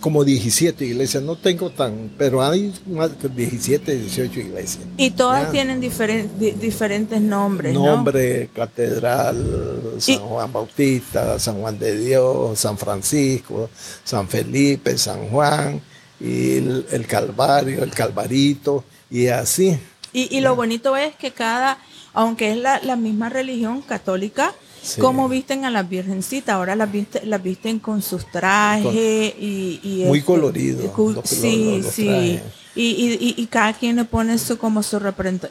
Como 0.00 0.24
17 0.24 0.84
iglesias, 0.84 1.22
no 1.22 1.36
tengo 1.36 1.70
tan, 1.70 2.10
pero 2.16 2.42
hay 2.42 2.72
más 2.86 3.10
de 3.20 3.28
17, 3.28 3.96
18 3.96 4.40
iglesias. 4.40 4.84
Y 4.96 5.10
todas 5.10 5.44
Ya. 5.46 5.50
tienen 5.52 5.80
diferen- 5.80 6.28
di- 6.38 6.52
diferentes 6.52 7.20
nombres, 7.20 7.74
¿no? 7.74 7.84
Nombre, 7.86 8.48
Catedral, 8.54 9.94
San 9.98 10.14
Y- 10.14 10.18
Juan 10.18 10.52
Bautista, 10.52 11.38
San 11.38 11.60
Juan 11.60 11.78
de 11.78 11.96
Dios, 11.98 12.58
San 12.58 12.78
Francisco, 12.78 13.68
San 14.04 14.28
Felipe, 14.28 14.96
San 14.98 15.28
Juan, 15.28 15.80
y 16.20 16.56
el, 16.58 16.86
el 16.92 17.06
Calvario, 17.06 17.82
el 17.82 17.90
Calvarito, 17.90 18.84
y 19.10 19.26
así. 19.28 19.78
Y, 20.12 20.34
y 20.36 20.40
lo 20.40 20.56
bonito 20.56 20.96
es 20.96 21.14
que 21.16 21.30
cada, 21.32 21.78
aunque 22.14 22.52
es 22.52 22.56
la, 22.56 22.80
la 22.82 22.96
misma 22.96 23.28
religión 23.28 23.82
católica, 23.82 24.54
Sí. 24.86 25.00
como 25.00 25.28
visten 25.28 25.64
a 25.64 25.70
las 25.70 25.88
virgencitas, 25.88 26.54
ahora 26.54 26.76
las, 26.76 26.90
viste, 26.92 27.24
las 27.26 27.42
visten 27.42 27.78
con 27.78 28.02
sus 28.02 28.24
trajes 28.30 29.34
y, 29.40 29.80
y 29.82 30.04
Muy 30.06 30.18
este, 30.18 30.26
colorido, 30.26 30.92
los- 30.96 31.28
sí, 31.28 31.72
los- 31.76 31.84
los 31.86 31.94
sí. 31.94 32.40
Y, 32.78 33.34
y, 33.38 33.46
cada 33.46 33.72
quien 33.72 33.96
le 33.96 34.04
pone 34.04 34.36
su 34.38 34.58
como 34.58 34.82
su 34.82 34.98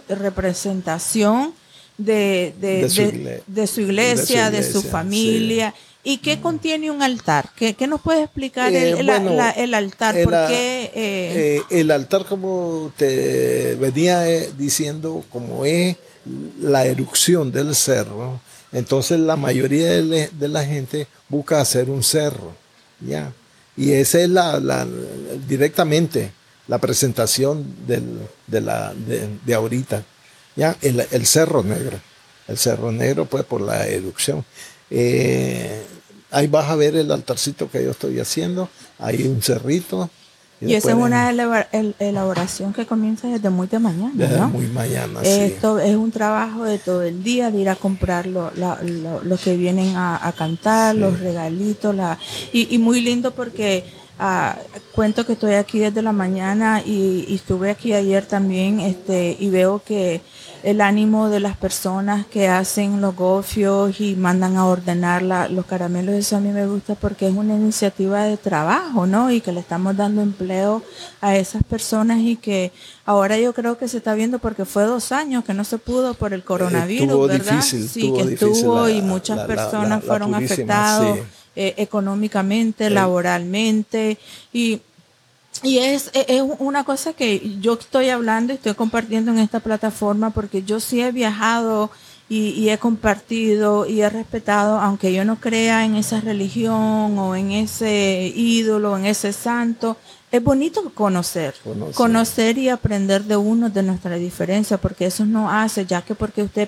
representación 0.09 1.53
de, 1.97 2.53
de, 2.59 2.81
De 2.83 2.89
su 2.89 3.01
de- 3.01 3.07
igle- 3.13 3.41
de 3.47 3.67
su 3.67 3.81
iglesia, 3.81 4.51
de 4.51 4.61
su, 4.63 4.69
iglesia, 4.79 4.91
familia. 4.91 5.73
¿Y 6.03 6.17
qué 6.19 6.39
contiene 6.39 6.91
un 6.91 7.01
altar? 7.01 7.49
¿Qué, 7.55 7.73
qué 7.73 7.87
nos 7.87 7.99
puede 8.01 8.21
explicar 8.23 8.71
Eh, 8.71 8.91
el, 8.91 9.05
la- 9.07 9.19
bueno, 9.19 9.35
la- 9.35 9.49
el 9.51 9.73
altar? 9.73 10.15
el 10.15 10.23
¿Por 10.25 10.35
a- 10.35 10.47
qué? 10.47 10.91
eh, 10.93 11.57
Eh, 11.57 11.61
el 11.79 11.89
altar, 11.89 12.25
como 12.25 12.91
te 12.95 13.75
venía 13.75 14.21
diciendo, 14.55 15.23
como 15.31 15.65
es 15.65 15.95
la 16.61 16.85
erupción 16.85 17.51
del 17.51 17.73
cerro, 17.73 18.39
entonces 18.75 19.17
la 19.21 19.37
mayoría 19.37 20.01
de, 20.01 20.29
la 20.49 20.65
gente 20.65 21.07
busca 21.29 21.61
hacer 21.61 21.89
un 21.89 22.03
cerro, 22.03 22.53
¿ya? 22.99 23.31
Y 23.77 23.93
esa 23.93 24.19
es 24.19 24.29
la, 24.29 24.85
directamente 25.47 26.33
la 26.67 26.77
presentación 26.79 27.65
de, 27.87 28.59
la, 28.59 28.93
de, 28.93 29.53
ahorita, 29.53 30.03
¿ya? 30.57 30.75
El, 30.81 31.07
el 31.09 31.25
cerro 31.25 31.63
negro, 31.63 32.01
el 32.49 32.57
cerro 32.57 32.91
negro 32.91 33.25
pues 33.25 33.45
por 33.45 33.61
la 33.61 33.87
erupción. 33.87 34.43
Eh, 34.89 35.81
ahí 36.31 36.47
vas 36.47 36.69
a 36.69 36.75
ver 36.75 36.97
el 36.97 37.11
altarcito 37.11 37.71
que 37.71 37.81
yo 37.81 37.91
estoy 37.91 38.19
haciendo, 38.19 38.67
hay 38.99 39.23
un 39.23 39.41
cerrito. 39.41 40.09
Y 40.61 40.73
esa 40.73 40.89
es 40.91 40.95
una 40.95 41.29
elaboración 41.99 42.73
que 42.73 42.85
comienza 42.85 43.27
desde 43.27 43.49
muy 43.49 43.67
de 43.67 43.79
mañana, 43.79 44.11
desde 44.15 44.39
¿no? 44.39 44.49
muy 44.49 44.67
mañana, 44.67 45.19
sí. 45.21 45.27
Esto 45.29 45.79
es 45.79 45.95
un 45.95 46.11
trabajo 46.11 46.63
de 46.63 46.77
todo 46.79 47.03
el 47.03 47.23
día, 47.23 47.51
de 47.51 47.59
ir 47.61 47.69
a 47.69 47.75
comprar 47.75 48.25
lo, 48.25 48.51
la- 48.55 48.79
lo- 48.81 49.23
los 49.23 49.39
que 49.41 49.57
vienen 49.57 49.95
a, 49.95 50.25
a 50.25 50.31
cantar, 50.31 50.95
los 50.95 51.19
regalitos, 51.19 51.93
la, 51.93 52.17
y, 52.53 52.73
y 52.73 52.77
muy 52.77 53.01
lindo 53.01 53.31
porque 53.35 53.83
ah, 54.17 54.57
cuento 54.93 55.25
que 55.25 55.33
estoy 55.33 55.55
aquí 55.55 55.79
desde 55.79 56.01
la 56.01 56.13
mañana 56.13 56.81
y, 56.85 57.25
y 57.27 57.35
estuve 57.35 57.69
aquí 57.69 57.91
ayer 57.93 58.25
también, 58.25 58.79
este, 58.79 59.35
y 59.39 59.49
veo 59.49 59.81
que 59.85 60.21
el 60.65 60.81
ánimo 60.81 61.29
de 61.29 61.39
las 61.39 61.55
personas 61.55 62.25
que 62.25 62.47
hacen 62.47 62.99
los 62.99 63.15
gofios 63.15 64.01
y 64.01 64.15
mandan 64.15 64.57
a 64.57 64.65
ordenar 64.65 65.21
la- 65.21 65.47
los 65.47 65.65
caramelos, 65.67 66.15
eso 66.15 66.37
a 66.37 66.39
mí 66.39 66.49
me 66.49 66.65
gusta 66.65 66.95
porque 66.95 67.27
es 67.27 67.35
una 67.35 67.53
iniciativa 67.53 68.23
de 68.23 68.35
trabajo, 68.37 69.05
¿no? 69.05 69.29
Y 69.29 69.41
que 69.41 69.51
le 69.51 69.59
estamos 69.59 69.95
dando 69.95 70.23
empleo 70.23 70.81
a 71.21 71.35
esas 71.35 71.61
personas 71.63 72.17
y 72.19 72.35
que 72.35 72.71
ahora 73.05 73.37
yo 73.37 73.53
creo 73.53 73.77
que 73.77 73.87
se 73.87 73.97
está 73.97 74.15
viendo 74.15 74.39
porque 74.39 74.65
fue 74.65 74.83
dos 74.85 75.11
años 75.11 75.43
que 75.45 75.53
no 75.53 75.63
se 75.63 75.77
pudo 75.77 76.15
por 76.15 76.33
el 76.33 76.43
coronavirus, 76.43 77.07
Estuvo 77.09 77.27
¿verdad? 77.27 77.51
difícil, 77.57 77.87
sí, 77.87 77.99
estuvo 78.07 78.17
que 78.17 78.33
estuvo 78.33 78.85
la- 78.87 78.91
y 78.91 79.01
muchas 79.03 79.37
la- 79.37 79.45
personas 79.47 80.03
fueron 80.03 80.29
sí. 81.15 81.21
eh, 81.57 81.73
económicamente, 81.77 82.89
laboralmente 82.89 84.17
y 84.51 84.81
y 85.63 85.79
es, 85.79 86.11
es- 86.13 86.43
una 86.59 86.83
cosa 86.83 87.13
que 87.13 87.57
yo 87.59 87.73
estoy 87.73 88.09
hablando 88.09 88.53
y 88.53 88.57
estoy 88.57 88.73
compartiendo 88.75 89.31
en 89.31 89.39
esta 89.39 89.59
plataforma 89.59 90.29
porque 90.31 90.63
yo 90.63 90.79
sí 90.79 91.01
he 91.01 91.11
viajado 91.11 91.89
y, 92.27 92.49
y 92.49 92.69
he 92.69 92.77
compartido 92.77 93.85
y 93.85 94.01
he 94.01 94.09
respetado, 94.09 94.79
aunque 94.79 95.13
yo 95.13 95.23
no 95.25 95.39
crea 95.39 95.85
en 95.85 95.95
esa 95.95 96.21
religión 96.21 97.17
o 97.19 97.35
en 97.35 97.51
ese 97.51 98.31
ídolo, 98.35 98.97
en 98.97 99.05
ese 99.05 99.31
santo, 99.31 99.95
es 100.31 100.43
bonito 100.43 100.91
conocer, 100.93 101.53
Conocer. 101.63 101.95
conocer 101.95 102.57
y 102.57 102.69
aprender 102.69 103.23
de 103.25 103.37
uno 103.37 103.69
de 103.69 103.83
nuestra 103.83 104.15
diferencia, 104.15 104.77
porque 104.77 105.05
eso 105.05 105.23
no 105.25 105.51
hace, 105.51 105.85
ya 105.85 106.01
que 106.01 106.15
porque 106.15 106.41
usted 106.43 106.67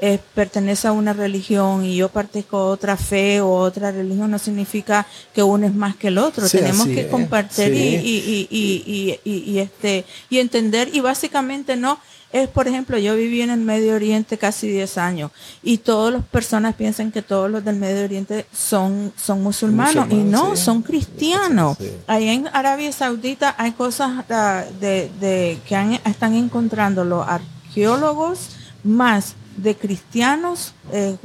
eh, 0.00 0.18
pertenece 0.34 0.88
a 0.88 0.92
una 0.92 1.12
religión 1.12 1.84
y 1.84 1.96
yo 1.96 2.08
partezco 2.08 2.56
a 2.58 2.66
otra 2.66 2.96
fe 2.96 3.40
o 3.40 3.50
otra 3.52 3.90
religión, 3.92 4.30
no 4.30 4.38
significa 4.38 5.06
que 5.34 5.42
uno 5.42 5.66
es 5.66 5.74
más 5.74 5.96
que 5.96 6.08
el 6.08 6.18
otro. 6.18 6.48
Sí, 6.48 6.58
Tenemos 6.58 6.86
que 6.88 7.02
es, 7.02 7.06
compartir 7.08 7.66
sí. 7.74 8.00
y, 8.02 8.48
y, 8.50 9.20
y, 9.24 9.30
y, 9.52 9.58
este, 9.58 10.04
y 10.28 10.38
entender, 10.38 10.88
y 10.92 11.00
básicamente 11.00 11.76
no, 11.76 11.98
es 12.32 12.48
por 12.48 12.68
ejemplo, 12.68 12.96
yo 12.96 13.16
viví 13.16 13.42
en 13.42 13.50
el 13.50 13.58
Medio 13.60 13.94
Oriente 13.96 14.38
casi 14.38 14.68
10 14.68 14.98
años 14.98 15.32
y 15.64 15.78
todas 15.78 16.12
las 16.14 16.22
personas 16.24 16.76
piensan 16.76 17.10
que 17.10 17.22
todos 17.22 17.50
los 17.50 17.64
del 17.64 17.74
Medio 17.74 18.04
Oriente 18.04 18.46
son, 18.52 19.12
son 19.20 19.42
musulmanos 19.42 20.06
y 20.10 20.14
no, 20.14 20.54
sí. 20.54 20.62
son 20.62 20.82
cristianos. 20.82 21.76
Sí. 21.80 21.90
Ahí 22.06 22.28
en 22.28 22.46
Arabia 22.52 22.92
Saudita 22.92 23.56
hay 23.58 23.72
cosas 23.72 24.24
ah, 24.30 24.62
de, 24.80 25.10
de, 25.18 25.58
que 25.66 25.74
han- 25.74 26.00
están 26.04 26.34
encontrando 26.36 27.02
los 27.04 27.26
arqueólogos 27.26 28.50
más 28.84 29.34
de 29.62 29.76
cristianos, 29.76 30.74
eh, 30.92 31.16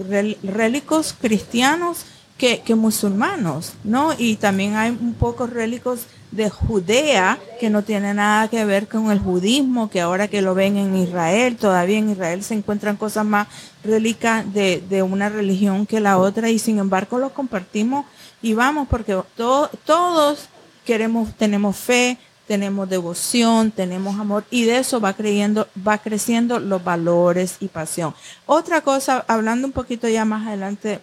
rélicos 0.43 1.15
cristianos 1.19 2.05
que, 2.37 2.61
que 2.61 2.75
musulmanos, 2.75 3.73
¿no? 3.83 4.13
Y 4.17 4.35
también 4.35 4.75
hay 4.75 4.89
un 4.89 5.13
poco 5.13 5.47
rélicos 5.47 6.07
de 6.31 6.49
Judea, 6.49 7.39
que 7.59 7.69
no 7.69 7.83
tiene 7.83 8.13
nada 8.13 8.49
que 8.49 8.65
ver 8.65 8.87
con 8.89 9.09
el 9.09 9.19
budismo, 9.19 9.89
que 9.89 10.01
ahora 10.01 10.27
que 10.27 10.41
lo 10.41 10.53
ven 10.53 10.75
en 10.75 10.95
Israel, 10.97 11.55
todavía 11.55 11.97
en 11.97 12.09
Israel 12.09 12.43
se 12.43 12.55
encuentran 12.55 12.97
cosas 12.97 13.25
más 13.25 13.47
relicas 13.83 14.51
de, 14.53 14.83
de 14.89 15.01
una 15.01 15.29
religión 15.29 15.85
que 15.85 16.01
la 16.01 16.17
otra 16.17 16.49
y 16.49 16.59
sin 16.59 16.79
embargo 16.79 17.19
lo 17.19 17.33
compartimos 17.33 18.05
y 18.41 18.53
vamos 18.53 18.87
porque 18.89 19.17
todos 19.35 20.49
queremos, 20.85 21.33
tenemos 21.35 21.77
fe, 21.77 22.17
tenemos 22.47 22.89
devoción, 22.89 23.71
tenemos 23.71 24.19
amor 24.19 24.43
y 24.51 24.65
de 24.65 24.77
eso 24.77 24.99
va 24.99 25.13
creyendo, 25.13 25.67
va 25.87 25.97
creciendo 25.97 26.59
los 26.59 26.83
valores 26.83 27.57
y 27.59 27.67
pasión. 27.67 28.13
Otra 28.45 28.81
cosa, 28.81 29.25
hablando 29.27 29.67
un 29.67 29.73
poquito 29.73 30.07
ya 30.07 30.25
más 30.25 30.47
adelante, 30.47 30.99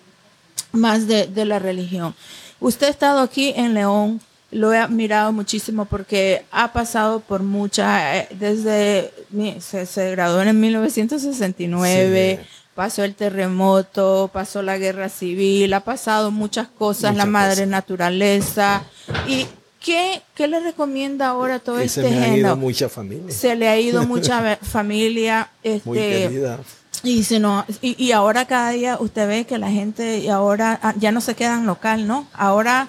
más 0.73 1.07
de, 1.07 1.27
de 1.27 1.45
la 1.45 1.59
religión. 1.59 2.15
Usted 2.61 2.87
ha 2.87 2.91
estado 2.91 3.21
aquí 3.21 3.53
en 3.57 3.75
León, 3.75 4.21
lo 4.53 4.73
he 4.73 4.79
admirado 4.79 5.33
muchísimo 5.33 5.87
porque 5.87 6.45
ha 6.53 6.73
pasado 6.73 7.21
por 7.21 7.43
muchas, 7.43 8.17
eh, 8.17 8.29
desde, 8.39 9.13
se, 9.61 10.11
graduó 10.13 10.43
en 10.43 10.61
1969, 10.61 12.47
pasó 12.75 13.03
el 13.03 13.15
terremoto, 13.15 14.31
pasó 14.33 14.63
la 14.63 14.79
guerra 14.79 15.09
civil, 15.09 15.73
ha 15.73 15.81
pasado 15.81 16.31
muchas 16.31 16.69
cosas, 16.69 17.17
la 17.17 17.27
madre 17.27 17.67
naturaleza. 17.67 18.85
¿Y 19.27 19.47
qué, 19.85 20.23
qué 20.35 20.49
le 20.49 20.61
recomienda 20.61 21.29
ahora 21.29 21.59
todo 21.59 21.79
este 21.79 22.03
se 22.03 22.11
le 22.11 22.19
ha 22.19 22.37
ido 22.37 22.57
mucha 22.57 22.89
familia. 22.89 23.33
Se 23.33 23.57
le 23.57 23.69
ha 23.69 23.79
ido 23.79 24.03
mucha 24.07 24.57
familia. 24.57 25.51
Este, 25.63 25.89
Muy 25.89 25.99
querida. 25.99 26.61
Y, 27.05 27.25
si 27.25 27.41
no, 27.41 27.65
y, 27.81 28.03
y 28.03 28.13
ahora 28.13 28.47
cada 28.47 28.71
día 28.71 28.97
usted 29.01 29.27
ve 29.27 29.45
que 29.45 29.59
la 29.59 29.71
gente 29.71 30.19
y 30.19 30.29
ahora 30.29 30.79
ah, 30.83 30.95
ya 30.99 31.11
no 31.11 31.21
se 31.21 31.35
quedan 31.35 31.67
local, 31.67 32.07
¿no? 32.07 32.29
Ahora 32.33 32.89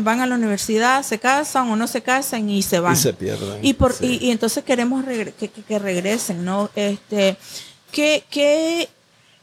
van 0.00 0.20
a 0.20 0.26
la 0.26 0.34
universidad, 0.34 1.02
se 1.02 1.18
casan 1.18 1.68
o 1.70 1.76
no 1.76 1.86
se 1.86 2.02
casan 2.02 2.48
y 2.48 2.62
se 2.62 2.80
van. 2.80 2.94
Y 2.94 2.96
se 2.96 3.12
pierden. 3.12 3.58
Y, 3.62 3.74
por, 3.74 3.94
y, 4.00 4.30
entonces 4.30 4.64
queremos 4.64 5.04
que, 5.04 5.48
que, 5.48 5.78
regresen, 5.78 6.44
¿no? 6.44 6.70
Este, 6.74 7.36
¿qué, 7.90 8.24
qué, 8.30 8.88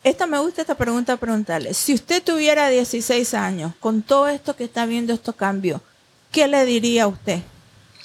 esta 0.03 0.25
me 0.25 0.39
gusta 0.39 0.61
esta 0.61 0.75
pregunta 0.75 1.17
preguntarle. 1.17 1.73
Si 1.73 1.93
usted 1.93 2.23
tuviera 2.23 2.69
16 2.69 3.33
años, 3.35 3.73
con 3.79 4.01
todo 4.01 4.27
esto 4.27 4.55
que 4.55 4.63
está 4.63 4.85
viendo, 4.85 5.13
estos 5.13 5.35
cambios, 5.35 5.81
¿qué 6.31 6.47
le 6.47 6.65
diría 6.65 7.03
a 7.03 7.07
usted 7.07 7.39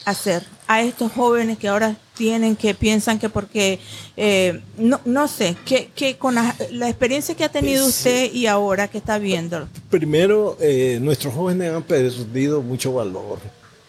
hacer 0.04 0.44
a 0.68 0.82
estos 0.82 1.12
jóvenes 1.12 1.58
que 1.58 1.68
ahora 1.68 1.96
tienen, 2.14 2.56
que 2.56 2.74
piensan 2.74 3.18
que 3.18 3.28
porque, 3.28 3.78
eh, 4.16 4.60
no, 4.78 5.00
no 5.04 5.28
sé, 5.28 5.56
que, 5.64 5.90
que 5.94 6.16
con 6.16 6.34
la, 6.34 6.56
experiencia 6.88 7.34
que 7.34 7.44
ha 7.44 7.50
tenido 7.50 7.86
usted 7.86 8.32
y 8.32 8.46
ahora 8.46 8.88
que 8.88 8.98
está 8.98 9.18
viendo. 9.18 9.68
Primero, 9.90 10.56
eh, 10.60 10.98
nuestros 11.00 11.34
jóvenes 11.34 11.72
han 11.72 11.82
perdido 11.82 12.62
mucho 12.62 12.94
valor 12.94 13.38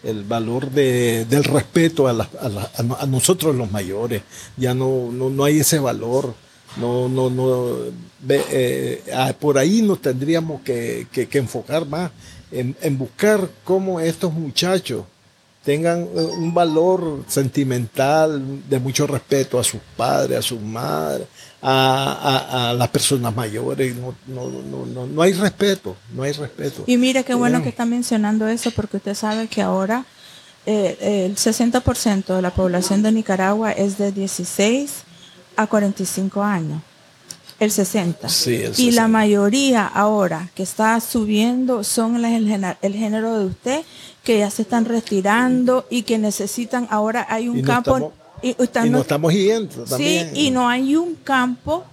el 0.02 0.24
valor 0.24 0.70
de, 0.70 1.24
del 1.24 1.44
respeto 1.44 2.06
a, 2.06 2.12
a, 2.12 3.06
nosotros 3.06 3.54
los 3.56 3.70
mayores. 3.70 4.22
Ya 4.56 4.74
no, 4.74 5.10
no, 5.10 5.44
hay 5.44 5.60
ese 5.60 5.78
valor. 5.78 6.34
No, 6.76 7.08
no, 7.08 7.30
no. 7.30 7.76
Eh, 8.28 9.02
ah, 9.14 9.32
por 9.38 9.58
ahí 9.58 9.82
nos 9.82 10.00
tendríamos 10.00 10.60
que, 10.62 11.06
que, 11.10 11.38
enfocar 11.38 11.86
más 11.86 12.10
en, 12.50 12.76
en, 12.80 12.98
buscar 12.98 13.48
cómo 13.64 14.00
estos 14.00 14.32
muchachos 14.32 15.04
tengan 15.64 16.00
eh, 16.02 16.06
un 16.38 16.54
valor 16.54 17.24
sentimental 17.28 18.42
de 18.68 18.78
mucho 18.78 19.06
respeto 19.06 19.58
a 19.58 19.64
sus 19.64 19.80
padres, 19.96 20.38
a 20.38 20.42
sus 20.42 20.60
madres, 20.60 21.26
a, 21.60 22.74
las 22.76 22.88
personas 22.88 23.34
mayores. 23.34 23.94
No, 23.96 24.14
no, 24.26 24.48
no, 24.48 25.06
no, 25.06 25.22
hay 25.22 25.32
respeto, 25.32 25.96
no 26.14 26.22
hay 26.22 26.32
respeto. 26.32 26.84
Y 26.86 26.96
mire 26.96 27.24
qué 27.24 27.34
bueno 27.34 27.62
que 27.62 27.68
está 27.68 27.84
mencionando 27.84 28.48
eso, 28.48 28.70
porque 28.70 28.98
usted 28.98 29.14
sabe 29.14 29.48
que 29.48 29.62
ahora 29.62 30.04
eh, 30.66 31.26
el 31.26 31.36
60% 31.36 32.36
de 32.36 32.42
la 32.42 32.50
población 32.50 33.02
de 33.02 33.12
Nicaragua 33.12 33.72
es 33.72 33.98
de 33.98 34.12
16 34.12 35.04
a 35.58 35.66
45 35.66 36.42
años 36.42 36.80
el 37.58 37.72
60. 37.72 38.28
Y 38.76 38.92
la 38.92 39.08
mayoría 39.08 39.84
ahora 39.86 40.48
que 40.54 40.62
está 40.62 41.00
subiendo 41.00 41.82
son 41.82 42.24
el, 42.24 42.74
el, 42.80 42.94
género 42.94 43.38
de 43.40 43.46
usted, 43.46 43.82
que 44.22 44.38
ya 44.38 44.50
se 44.50 44.62
están 44.62 44.84
retirando 44.84 45.84
y 45.90 46.02
que 46.02 46.18
necesitan, 46.18 46.86
ahora 46.90 47.26
hay 47.28 47.48
un 47.48 47.62
campo... 47.62 48.12
y, 48.42 48.54
no 48.88 49.00
estamos 49.00 49.32
yendo 49.32 49.84
también. 49.84 50.30
Sí, 50.32 50.46
y 50.46 50.50
no 50.52 50.68
hay 50.68 50.94
un 50.94 51.16
campo 51.16 51.84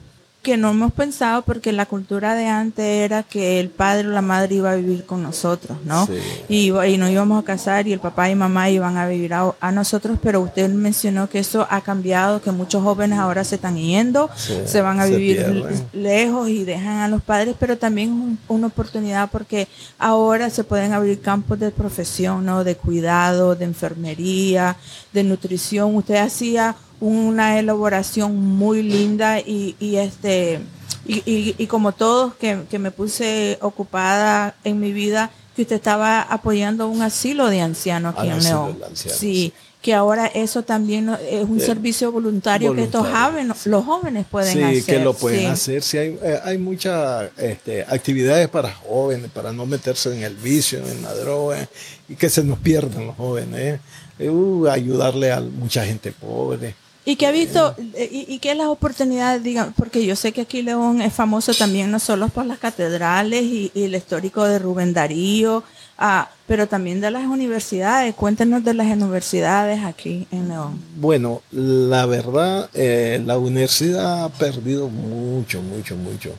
que 0.45 0.57
no 0.57 0.69
hemos 0.69 0.93
pensado 0.93 1.41
porque 1.41 1.71
la 1.71 1.87
cultura 1.87 2.35
de 2.35 2.45
antes 2.45 2.85
era 2.85 3.23
que 3.23 3.59
el 3.59 3.69
padre 3.69 4.09
o 4.09 4.11
la 4.11 4.21
madre 4.21 4.53
iba 4.53 4.71
a 4.71 4.75
vivir 4.75 5.03
con 5.03 5.23
nosotros, 5.23 5.79
¿no? 5.85 6.07
Y, 6.47 6.69
y, 6.69 6.97
nos 6.99 7.09
íbamos 7.09 7.41
a 7.41 7.43
casar 7.43 7.87
y 7.87 7.93
el 7.93 7.99
papá 7.99 8.29
y 8.29 8.35
mamá 8.35 8.69
iban 8.69 8.95
a 8.95 9.07
vivir 9.07 9.33
a, 9.33 9.71
nosotros, 9.71 10.19
pero 10.21 10.41
usted 10.41 10.69
mencionó 10.69 11.27
que 11.27 11.39
eso 11.39 11.65
ha 11.67 11.81
cambiado, 11.81 12.43
que 12.43 12.51
muchos 12.51 12.83
jóvenes 12.83 13.17
ahora 13.17 13.43
se 13.43 13.55
están 13.55 13.75
yendo, 13.75 14.29
se 14.35 14.81
van 14.81 14.99
a 14.99 15.05
vivir 15.05 15.65
lejos 15.93 16.47
y 16.47 16.63
dejan 16.63 16.99
a 16.99 17.07
los 17.07 17.23
padres, 17.23 17.55
pero 17.59 17.79
también 17.79 18.37
una 18.47 18.67
oportunidad 18.67 19.31
porque 19.31 19.67
ahora 19.97 20.51
se 20.51 20.63
pueden 20.63 20.93
abrir 20.93 21.21
campos 21.21 21.57
de 21.57 21.71
profesión, 21.71 22.45
¿no? 22.45 22.63
De 22.63 22.75
cuidado, 22.75 23.55
de 23.55 23.65
enfermería, 23.65 24.77
de 25.11 25.23
nutrición. 25.23 25.95
Usted 25.95 26.17
hacía 26.17 26.75
una 26.99 27.59
elaboración 27.59 28.35
muy 28.35 28.83
linda 28.83 29.39
y, 29.39 29.75
y 29.79 29.97
este 29.97 30.59
y, 31.07 31.55
y, 31.57 31.67
como 31.67 31.91
todos 31.91 32.33
que, 32.35 32.63
que, 32.69 32.79
me 32.79 32.89
puse 32.89 33.59
ocupada 33.61 34.55
en 34.63 34.79
mi 34.79 34.91
vida 34.91 35.29
que 35.55 35.61
usted 35.61 35.75
estaba 35.75 36.21
apoyando 36.21 36.87
un 36.87 37.01
asilo 37.01 37.47
de 37.47 37.61
ancianos 37.61 38.15
aquí 38.17 38.27
en 38.27 38.43
León. 38.43 38.77
Sí, 38.93 39.53
que 39.81 39.93
ahora 39.93 40.25
eso 40.25 40.63
también 40.63 41.15
es 41.29 41.43
un 41.43 41.59
servicio 41.59 42.11
voluntario, 42.11 42.73
que 42.73 42.83
estos 42.83 43.07
jóvenes, 43.07 43.67
los 43.67 43.85
jóvenes 43.85 44.25
pueden 44.29 44.63
hacer. 44.63 44.75
Sí, 44.77 44.83
que 44.83 44.99
lo 44.99 45.13
pueden 45.13 45.45
hacer. 45.45 45.83
Sí, 45.83 45.97
hay, 45.99 46.19
eh, 46.23 46.39
hay 46.43 46.57
muchas 46.57 47.29
este, 47.37 47.83
actividades 47.83 48.49
para 48.49 48.73
jóvenes, 48.73 49.29
para 49.29 49.53
no 49.53 49.67
meterse 49.67 50.11
en 50.15 50.23
el 50.23 50.35
vicio, 50.35 50.79
en 50.79 51.03
la 51.03 51.13
droga, 51.13 51.69
y 52.09 52.15
que 52.15 52.29
se 52.29 52.43
nos 52.43 52.57
pierdan 52.57 53.05
los 53.05 53.15
jóvenes. 53.15 53.79
¿eh? 54.17 54.27
Uh, 54.27 54.67
ayudarle 54.67 55.31
a 55.31 55.39
mucha 55.39 55.85
gente 55.85 56.11
pobre. 56.11 56.73
¿Y 57.07 57.17
qué 57.17 57.27
ha 57.27 57.31
visto, 57.31 57.75
eh, 57.93 58.09
y, 58.11 58.33
y 58.33 58.39
qué 58.39 58.55
las 58.55 58.65
oportunidades, 58.67 59.43
digan, 59.43 59.73
porque 59.77 60.03
yo 60.03 60.15
sé 60.15 60.31
que 60.31 60.41
aquí 60.41 60.63
León 60.63 61.03
es 61.03 61.13
famoso 61.13 61.53
también 61.53 61.91
no 61.91 61.99
solo 61.99 62.29
por 62.29 62.47
las 62.47 62.57
catedrales 62.57 63.43
y, 63.43 63.71
el 63.75 63.93
histórico 63.93 64.43
de 64.43 64.57
Rubén 64.57 64.91
Darío, 64.91 65.63
ah, 65.99 66.31
pero 66.47 66.67
también 66.67 67.01
de 67.01 67.11
las 67.11 67.27
universidades. 67.27 68.15
Cuéntenos 68.15 68.63
de 68.63 68.73
las 68.73 68.87
universidades 68.87 69.83
aquí 69.83 70.27
en 70.31 70.49
León. 70.49 70.81
Bueno, 70.95 71.43
la 71.51 72.07
verdad, 72.07 72.71
eh, 72.73 73.21
la 73.23 73.37
universidad 73.37 74.23
ha 74.23 74.29
perdido 74.29 74.89
mucho, 74.89 75.61
mucho, 75.61 75.95
mucho. 75.95 76.31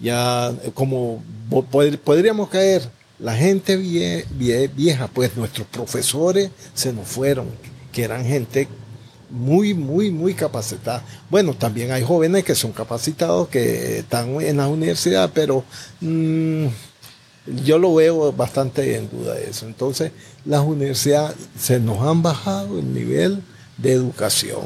Ya 0.00 0.50
como 0.72 1.22
podríamos 2.04 2.48
caer, 2.48 2.88
la 3.18 3.34
gente 3.34 3.76
vieja, 3.76 5.08
pues 5.08 5.36
nuestros 5.36 5.66
profesores 5.66 6.50
se 6.72 6.92
nos 6.92 7.06
fueron, 7.06 7.48
que 7.92 8.04
eran 8.04 8.24
gente 8.24 8.68
muy, 9.30 9.74
muy, 9.74 10.10
muy 10.10 10.34
capacitada. 10.34 11.02
Bueno, 11.30 11.54
también 11.54 11.92
hay 11.92 12.02
jóvenes 12.02 12.44
que 12.44 12.54
son 12.54 12.72
capacitados, 12.72 13.48
que 13.48 13.98
están 13.98 14.40
en 14.40 14.56
la 14.58 14.68
universidad, 14.68 15.30
pero 15.34 15.64
mm, 16.00 16.66
yo 17.64 17.78
lo 17.78 17.94
veo 17.94 18.32
bastante 18.32 18.96
en 18.96 19.08
duda 19.10 19.38
eso. 19.38 19.66
Entonces, 19.66 20.12
las 20.44 20.62
universidades 20.62 21.36
se 21.58 21.80
nos 21.80 22.00
han 22.06 22.22
bajado 22.22 22.78
el 22.78 22.92
nivel 22.92 23.42
de 23.76 23.92
educación. 23.92 24.62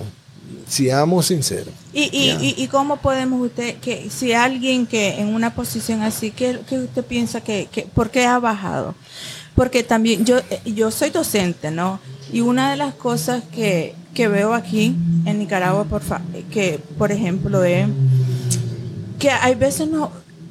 Seamos 0.67 1.27
sinceros. 1.27 1.75
¿Y, 1.93 2.03
y, 2.13 2.55
y, 2.57 2.67
cómo 2.69 2.97
podemos 2.99 3.41
usted, 3.41 3.79
que 3.79 4.09
si 4.11 4.33
alguien 4.33 4.87
que 4.87 5.21
en 5.21 5.35
una 5.35 5.55
posición 5.55 6.03
así, 6.03 6.31
¿qué, 6.31 6.59
usted 6.71 7.05
piensa 7.05 7.41
que, 7.41 7.69
que, 7.71 7.83
por 7.83 8.11
qué 8.11 8.27
ha 8.27 8.39
bajado? 8.39 8.95
Porque 9.55 9.83
también 9.83 10.25
yo, 10.25 10.39
yo 10.65 10.91
soy 10.91 11.11
docente, 11.11 11.71
¿no? 11.71 12.01
Y 12.33 12.41
una 12.41 12.71
de 12.71 12.77
las 12.77 12.95
cosas 12.95 13.43
que, 13.53 13.95
que 14.15 14.29
veo 14.29 14.55
aquí 14.55 14.97
en 15.25 15.39
Nicaragua, 15.39 15.85
por 15.85 16.03
que 16.51 16.81
por 16.99 17.13
ejemplo 17.13 17.65
es 17.65 17.89
que 19.19 19.31
hay 19.31 19.55
veces 19.55 19.89
no, 19.89 20.11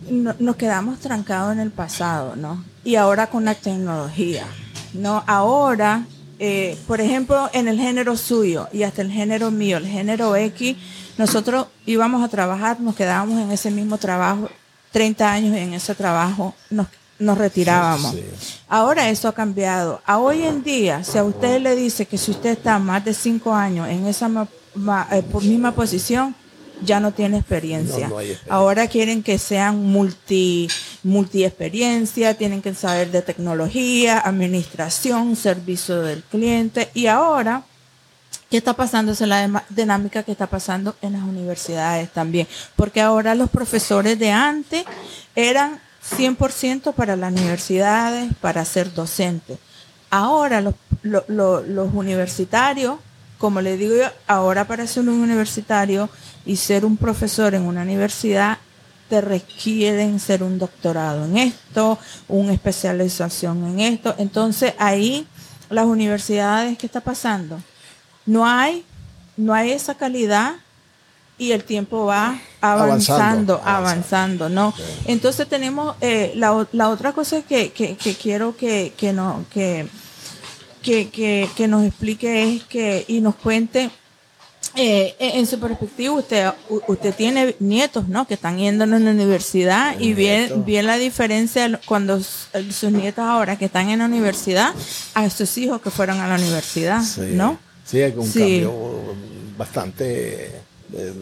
nos 0.09 0.55
quedamos 0.55 0.99
trancados 0.99 1.53
en 1.53 1.59
el 1.59 1.71
pasado, 1.71 2.35
¿no? 2.35 2.63
Y 2.83 2.95
ahora 2.95 3.27
con 3.27 3.45
la 3.45 3.55
tecnología, 3.55 4.45
¿no? 4.93 5.23
Ahora, 5.27 6.05
eh, 6.37 6.77
por 6.87 7.01
ejemplo, 7.01 7.49
en 7.53 7.67
el 7.67 7.79
género 7.79 8.15
suyo 8.15 8.67
y 8.71 8.83
hasta 8.83 9.01
el 9.01 9.11
género 9.11 9.51
mío, 9.51 9.77
el 9.77 9.87
género 9.87 10.35
X, 10.35 10.77
nosotros 11.17 11.67
íbamos 11.85 12.23
a 12.23 12.29
trabajar, 12.29 12.79
nos 12.79 12.95
quedábamos 12.95 13.39
en 13.41 13.51
ese 13.51 13.71
mismo 13.71 13.97
trabajo 13.97 14.49
30 14.91 15.31
años 15.31 15.55
en 15.55 15.73
ese 15.73 15.95
trabajo 15.95 16.55
nos 16.69 16.87
nos 17.19 17.37
retirábamos. 17.37 18.15
Ahora 18.67 19.09
eso 19.09 19.27
ha 19.27 19.33
cambiado. 19.33 20.01
A 20.05 20.17
hoy 20.17 20.43
en 20.43 20.63
día, 20.63 21.03
si 21.03 21.17
a 21.17 21.23
usted 21.23 21.61
le 21.61 21.75
dice 21.75 22.05
que 22.05 22.17
si 22.17 22.31
usted 22.31 22.51
está 22.51 22.79
más 22.79 23.03
de 23.05 23.13
cinco 23.13 23.53
años 23.53 23.87
en 23.89 24.07
esa 24.07 24.27
eh, 25.11 25.23
misma 25.41 25.73
posición, 25.73 26.33
ya 26.81 26.99
no 26.99 27.11
tiene 27.11 27.37
experiencia. 27.37 28.09
Ahora 28.49 28.87
quieren 28.87 29.21
que 29.21 29.37
sean 29.37 29.83
multi, 29.83 30.69
multiexperiencia, 31.03 32.35
tienen 32.35 32.61
que 32.61 32.73
saber 32.73 33.11
de 33.11 33.21
tecnología, 33.21 34.19
administración, 34.19 35.35
servicio 35.35 36.01
del 36.01 36.23
cliente 36.23 36.89
y 36.93 37.07
ahora 37.07 37.63
¿Qué 38.49 38.57
está 38.57 38.73
pasando? 38.73 39.11
Esa 39.11 39.25
es 39.25 39.29
la 39.29 39.63
dinámica 39.69 40.23
que 40.23 40.31
está 40.31 40.47
pasando 40.47 40.95
en 41.03 41.13
las 41.13 41.21
universidades 41.21 42.09
también. 42.11 42.47
Porque 42.75 42.99
ahora 42.99 43.35
los 43.35 43.49
profesores 43.51 44.17
de 44.17 44.31
antes 44.31 44.85
eran 45.35 45.79
100% 46.09 46.93
para 46.93 47.15
las 47.15 47.31
universidades, 47.31 48.33
para 48.41 48.65
ser 48.65 48.93
docentes. 48.93 49.57
Ahora 50.09 50.61
los, 50.61 50.75
los, 51.03 51.93
universitarios, 51.93 52.97
como 53.37 53.61
le 53.61 53.77
digo 53.77 53.95
yo, 53.95 54.07
ahora 54.27 54.65
para 54.65 54.87
ser 54.87 55.03
un 55.03 55.21
universitario 55.21 56.09
y 56.45 56.55
ser 56.55 56.85
un 56.85 56.97
profesor 56.97 57.53
en 57.53 57.63
una 57.63 57.83
universidad, 57.83 58.57
te 59.09 59.21
requieren 59.21 60.19
ser 60.19 60.43
un 60.43 60.59
doctorado 60.59 61.25
en 61.25 61.37
esto, 61.37 61.97
una 62.27 62.53
especialización 62.53 63.65
en 63.65 63.79
esto. 63.79 64.15
Entonces 64.17 64.73
ahí 64.77 65.27
las 65.69 65.85
universidades, 65.85 66.77
¿qué 66.77 66.85
está 66.85 67.01
pasando? 67.01 67.59
no 68.29 68.45
hay, 68.45 68.85
no 69.37 69.53
hay 69.55 69.71
esa 69.71 69.95
calidad 69.95 70.53
y 71.39 71.53
el 71.53 71.63
tiempo 71.63 72.05
va 72.05 72.39
avanzando, 72.61 73.61
avanzando, 73.63 74.49
¿no? 74.49 74.73
Entonces 75.05 75.47
tenemos 75.47 75.95
eh, 76.01 76.33
la, 76.35 76.67
la, 76.73 76.89
otra 76.89 77.13
cosa 77.13 77.41
que, 77.41 77.71
que, 77.71 77.95
quiero 77.95 78.55
que, 78.55 78.93
que, 78.95 79.13
no, 79.13 79.45
que, 79.51 79.87
que, 80.83 81.49
que, 81.55 81.67
nos 81.67 81.85
explique 81.85 82.55
es 82.55 82.63
que 82.65 83.05
y 83.07 83.21
nos 83.21 83.35
cuente 83.35 83.89
eh, 84.75 85.15
en 85.17 85.47
su 85.47 85.59
perspectiva, 85.59 86.13
usted, 86.13 86.51
usted 86.87 87.15
tiene 87.15 87.55
nietos, 87.59 88.09
¿no? 88.09 88.27
Que 88.27 88.33
están 88.33 88.57
yendo 88.57 88.83
a 88.83 88.87
la 88.87 88.97
universidad 88.97 89.97
y 89.97 90.13
bien, 90.13 90.65
bien 90.65 90.85
la 90.85 90.97
diferencia 90.97 91.79
cuando 91.85 92.21
sus 92.21 92.91
nietos 92.91 93.23
ahora 93.23 93.57
que 93.57 93.65
están 93.65 93.89
en 93.89 93.99
la 93.99 94.05
universidad 94.05 94.73
a 95.13 95.29
sus 95.29 95.57
hijos 95.57 95.81
que 95.81 95.89
fueron 95.89 96.19
a 96.19 96.27
la 96.27 96.35
universidad, 96.35 97.01
¿no? 97.31 97.57
Sí, 97.85 98.01
es 98.01 98.15
un 98.15 98.29
cambio 98.29 98.73
bastante 99.57 100.68
eh, 100.93 101.13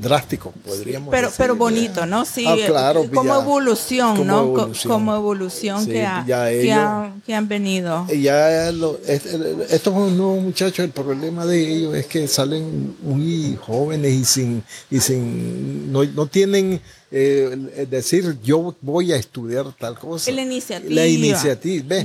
drástico, 0.00 0.52
podríamos 0.64 1.10
pero, 1.10 1.28
decir. 1.28 1.38
Pero 1.38 1.56
bonito, 1.56 2.06
¿no? 2.06 2.24
Sí, 2.24 2.44
ah, 2.46 2.56
claro, 2.66 3.04
como 3.12 3.34
evolución, 3.34 4.26
¿no? 4.26 4.68
Como 4.86 5.14
evolución 5.14 5.86
que, 5.86 6.08
que, 6.26 7.34
han 7.34 7.48
venido. 7.48 8.06
Ya 8.08 8.68
estos 8.68 9.94
nuevos 9.94 10.42
muchachos, 10.42 10.80
el 10.80 10.90
problema 10.90 11.46
de 11.46 11.60
ellos 11.60 11.94
es 11.94 12.06
que 12.06 12.26
salen 12.26 12.96
muy 13.02 13.56
jóvenes 13.60 14.12
y 14.12 14.24
sin, 14.24 14.64
y 14.90 15.00
sin 15.00 15.92
no, 15.92 16.04
no 16.04 16.26
tienen 16.26 16.80
eh, 17.14 17.86
decir 17.90 18.38
yo 18.42 18.74
voy 18.80 19.12
a 19.12 19.16
estudiar 19.16 19.70
tal 19.78 19.98
cosa. 19.98 20.30
La 20.32 20.42
iniciativa. 20.42 20.94
La 20.94 21.06
iniciativa. 21.06 21.96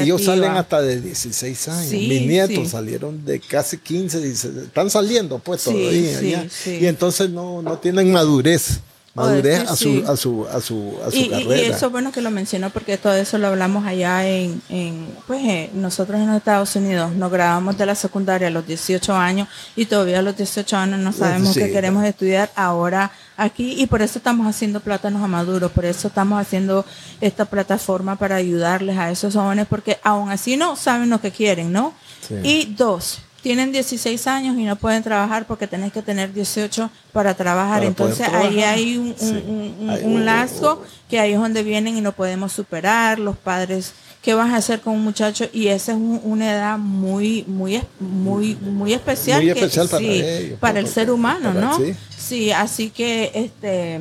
Ellos 0.00 0.22
salen 0.22 0.52
hasta 0.52 0.82
de 0.82 1.00
16 1.00 1.68
años. 1.68 1.92
Mis 1.92 2.26
nietos 2.26 2.68
salieron 2.68 3.24
de 3.24 3.40
casi 3.40 3.78
15, 3.78 4.30
están 4.30 4.90
saliendo 4.90 5.38
pues 5.38 5.64
todavía. 5.64 6.46
Y 6.66 6.86
entonces 6.86 7.30
no, 7.30 7.62
no 7.62 7.78
tienen 7.78 8.12
madurez 8.12 8.80
madurez 9.14 9.68
a, 9.68 9.76
su, 9.76 10.04
a, 10.06 10.16
su, 10.16 10.46
a, 10.46 10.60
su, 10.60 10.98
a 11.04 11.10
su 11.10 11.16
y, 11.16 11.28
carrera. 11.28 11.56
Y 11.56 11.64
eso 11.64 11.90
bueno 11.90 12.12
que 12.12 12.20
lo 12.20 12.30
mencionó 12.30 12.70
porque 12.70 12.96
todo 12.96 13.14
eso 13.14 13.38
lo 13.38 13.48
hablamos 13.48 13.84
allá 13.84 14.26
en, 14.26 14.62
en 14.68 15.08
pues 15.26 15.44
eh, 15.44 15.70
nosotros 15.74 16.20
en 16.20 16.28
los 16.28 16.36
Estados 16.36 16.76
Unidos 16.76 17.12
nos 17.12 17.30
grabamos 17.30 17.76
de 17.76 17.86
la 17.86 17.94
secundaria 17.94 18.48
a 18.48 18.50
los 18.50 18.66
18 18.66 19.14
años 19.14 19.48
y 19.74 19.86
todavía 19.86 20.20
a 20.20 20.22
los 20.22 20.36
18 20.36 20.76
años 20.76 21.00
no 21.00 21.12
sabemos 21.12 21.56
qué 21.56 21.72
queremos 21.72 22.04
estudiar 22.04 22.50
ahora 22.54 23.10
aquí 23.36 23.74
y 23.80 23.86
por 23.86 24.02
eso 24.02 24.18
estamos 24.18 24.46
haciendo 24.46 24.80
plátanos 24.80 25.22
a 25.22 25.26
maduros, 25.26 25.72
por 25.72 25.84
eso 25.84 26.08
estamos 26.08 26.40
haciendo 26.40 26.84
esta 27.20 27.46
plataforma 27.46 28.16
para 28.16 28.36
ayudarles 28.36 28.96
a 28.98 29.10
esos 29.10 29.34
jóvenes 29.34 29.66
porque 29.68 29.98
aún 30.04 30.30
así 30.30 30.56
no 30.56 30.76
saben 30.76 31.10
lo 31.10 31.20
que 31.20 31.30
quieren, 31.30 31.72
¿no? 31.72 31.94
Y 32.44 32.74
dos, 32.76 33.18
tienen 33.42 33.72
16 33.72 34.26
años 34.26 34.56
y 34.58 34.64
no 34.64 34.76
pueden 34.76 35.02
trabajar 35.02 35.46
porque 35.46 35.66
tenés 35.66 35.92
que 35.92 36.02
tener 36.02 36.32
18 36.32 36.90
para 37.12 37.34
trabajar. 37.34 37.84
Entonces 37.84 38.28
ahí 38.28 38.62
hay 38.62 38.96
un, 38.98 39.14
un, 40.02 40.24
lazo 40.24 40.82
que 41.08 41.18
ahí 41.18 41.32
es 41.32 41.38
donde 41.38 41.62
vienen 41.62 41.96
y 41.96 42.00
no 42.00 42.12
podemos 42.12 42.52
superar. 42.52 43.18
Los 43.18 43.36
padres, 43.36 43.94
¿qué 44.22 44.34
vas 44.34 44.52
a 44.52 44.56
hacer 44.56 44.80
con 44.80 44.94
un 44.94 45.04
muchacho? 45.04 45.48
Y 45.52 45.68
esa 45.68 45.92
es 45.92 45.98
una 45.98 46.52
edad 46.52 46.78
muy, 46.78 47.44
muy, 47.46 47.80
muy, 47.98 48.56
muy 48.56 48.92
especial. 48.92 49.40
Muy 49.40 49.50
especial 49.50 49.88
para, 49.88 50.04
ellos, 50.04 50.58
para 50.58 50.80
el 50.80 50.86
ser 50.86 51.10
humano, 51.10 51.54
¿no? 51.54 51.78
Sí. 52.16 52.50
así 52.50 52.90
que 52.90 53.30
este, 53.34 54.00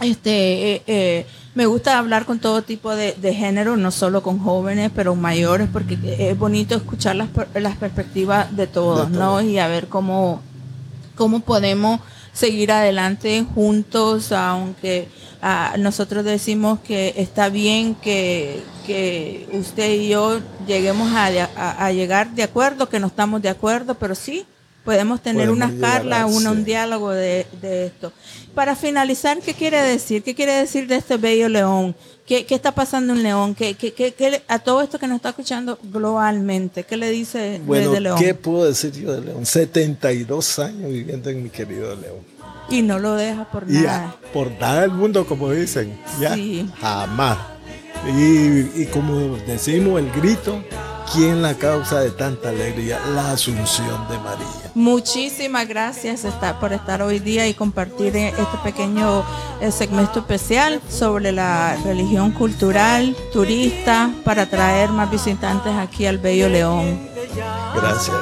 este, 0.00 0.74
eh, 0.74 0.82
eh, 0.86 1.26
me 1.58 1.66
gusta 1.66 1.98
hablar 1.98 2.24
con 2.24 2.38
todo 2.38 2.62
tipo 2.62 2.94
de, 2.94 3.34
género, 3.34 3.76
no 3.76 3.90
solo 3.90 4.22
con 4.22 4.38
jóvenes, 4.38 4.92
pero 4.94 5.16
mayores, 5.16 5.68
porque 5.72 5.98
es 6.16 6.38
bonito 6.38 6.76
escuchar 6.76 7.16
las, 7.16 7.30
las 7.52 7.76
perspectivas 7.76 8.54
de 8.54 8.68
todos, 8.68 9.10
¿no? 9.10 9.42
Y 9.42 9.58
a 9.58 9.66
ver 9.66 9.88
cómo, 9.88 10.40
cómo 11.16 11.40
podemos 11.40 12.00
seguir 12.32 12.70
adelante 12.70 13.44
juntos, 13.56 14.30
aunque 14.30 15.08
ah, 15.42 15.74
nosotros 15.80 16.24
decimos 16.24 16.78
que 16.78 17.14
está 17.16 17.48
bien 17.48 17.96
que, 17.96 18.62
que 18.86 19.48
usted 19.54 19.94
y 19.94 20.10
yo 20.10 20.38
lleguemos 20.64 21.10
a, 21.12 21.26
a, 21.84 21.90
llegar 21.90 22.30
de 22.36 22.44
acuerdo, 22.44 22.88
que 22.88 23.00
no 23.00 23.08
estamos 23.08 23.42
de 23.42 23.48
acuerdo, 23.48 23.96
pero 23.96 24.14
sí 24.14 24.46
podemos 24.88 25.20
tener 25.20 25.50
una 25.50 25.70
carla, 25.78 26.24
un 26.24 26.64
diálogo 26.64 27.10
de, 27.10 27.44
esto. 27.60 28.10
Para 28.54 28.74
finalizar, 28.74 29.38
¿qué 29.40 29.52
quiere 29.52 29.82
decir? 29.82 30.22
¿Qué 30.22 30.34
quiere 30.34 30.52
decir 30.52 30.86
de 30.86 30.96
este 30.96 31.18
bello 31.18 31.46
león? 31.50 31.94
¿Qué, 32.24 32.46
está 32.48 32.74
pasando 32.74 33.12
en 33.12 33.22
León? 33.22 33.54
¿Qué, 33.54 33.74
qué, 33.74 34.42
a 34.48 34.58
todo 34.60 34.80
esto 34.80 34.98
que 34.98 35.06
nos 35.06 35.16
está 35.16 35.28
escuchando 35.28 35.78
globalmente, 35.82 36.84
¿qué 36.84 36.96
le 36.96 37.10
dice 37.10 37.60
de, 37.60 38.00
León? 38.00 38.18
¿Qué 38.18 38.32
puedo 38.32 38.64
decir 38.64 38.92
yo 38.92 39.12
de 39.12 39.26
León? 39.26 39.44
72 39.44 40.58
años 40.58 40.90
viviendo 40.90 41.28
en 41.28 41.42
mi 41.42 41.50
querido 41.50 41.94
León. 41.94 42.20
Y 42.70 42.80
no 42.80 42.98
lo 42.98 43.14
deja 43.14 43.44
por 43.50 43.68
nada. 43.68 44.16
por 44.32 44.50
nada 44.52 44.80
del 44.80 44.92
mundo, 44.92 45.26
como 45.26 45.50
dicen. 45.50 46.00
Ya, 46.18 46.34
Jamás. 46.80 47.57
Y, 48.06 48.82
y 48.82 48.88
como 48.92 49.36
decimos, 49.46 50.00
el 50.00 50.10
grito 50.12 50.62
¿Quién 51.12 51.40
la 51.40 51.54
causa 51.54 52.00
de 52.00 52.10
tanta 52.10 52.50
alegría? 52.50 53.00
La 53.14 53.32
Asunción 53.32 54.08
de 54.08 54.18
María. 54.18 54.46
Muchísimas 54.74 55.66
gracias 55.66 56.26
por 56.60 56.72
estar 56.72 57.00
hoy 57.00 57.18
día 57.18 57.48
y 57.48 57.54
compartir 57.54 58.14
este 58.14 58.58
pequeño 58.62 59.24
eh, 59.60 59.72
segmento 59.72 60.20
especial 60.20 60.82
sobre 60.88 61.32
la 61.32 61.76
religión 61.82 62.32
cultural 62.32 63.16
turista 63.32 64.10
para 64.22 64.46
traer 64.46 64.90
más 64.90 65.10
visitantes 65.10 65.72
aquí 65.74 66.04
al 66.04 66.18
Bello 66.18 66.48
León. 66.48 67.08
Gracias. 67.74 68.16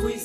pues 0.00 0.24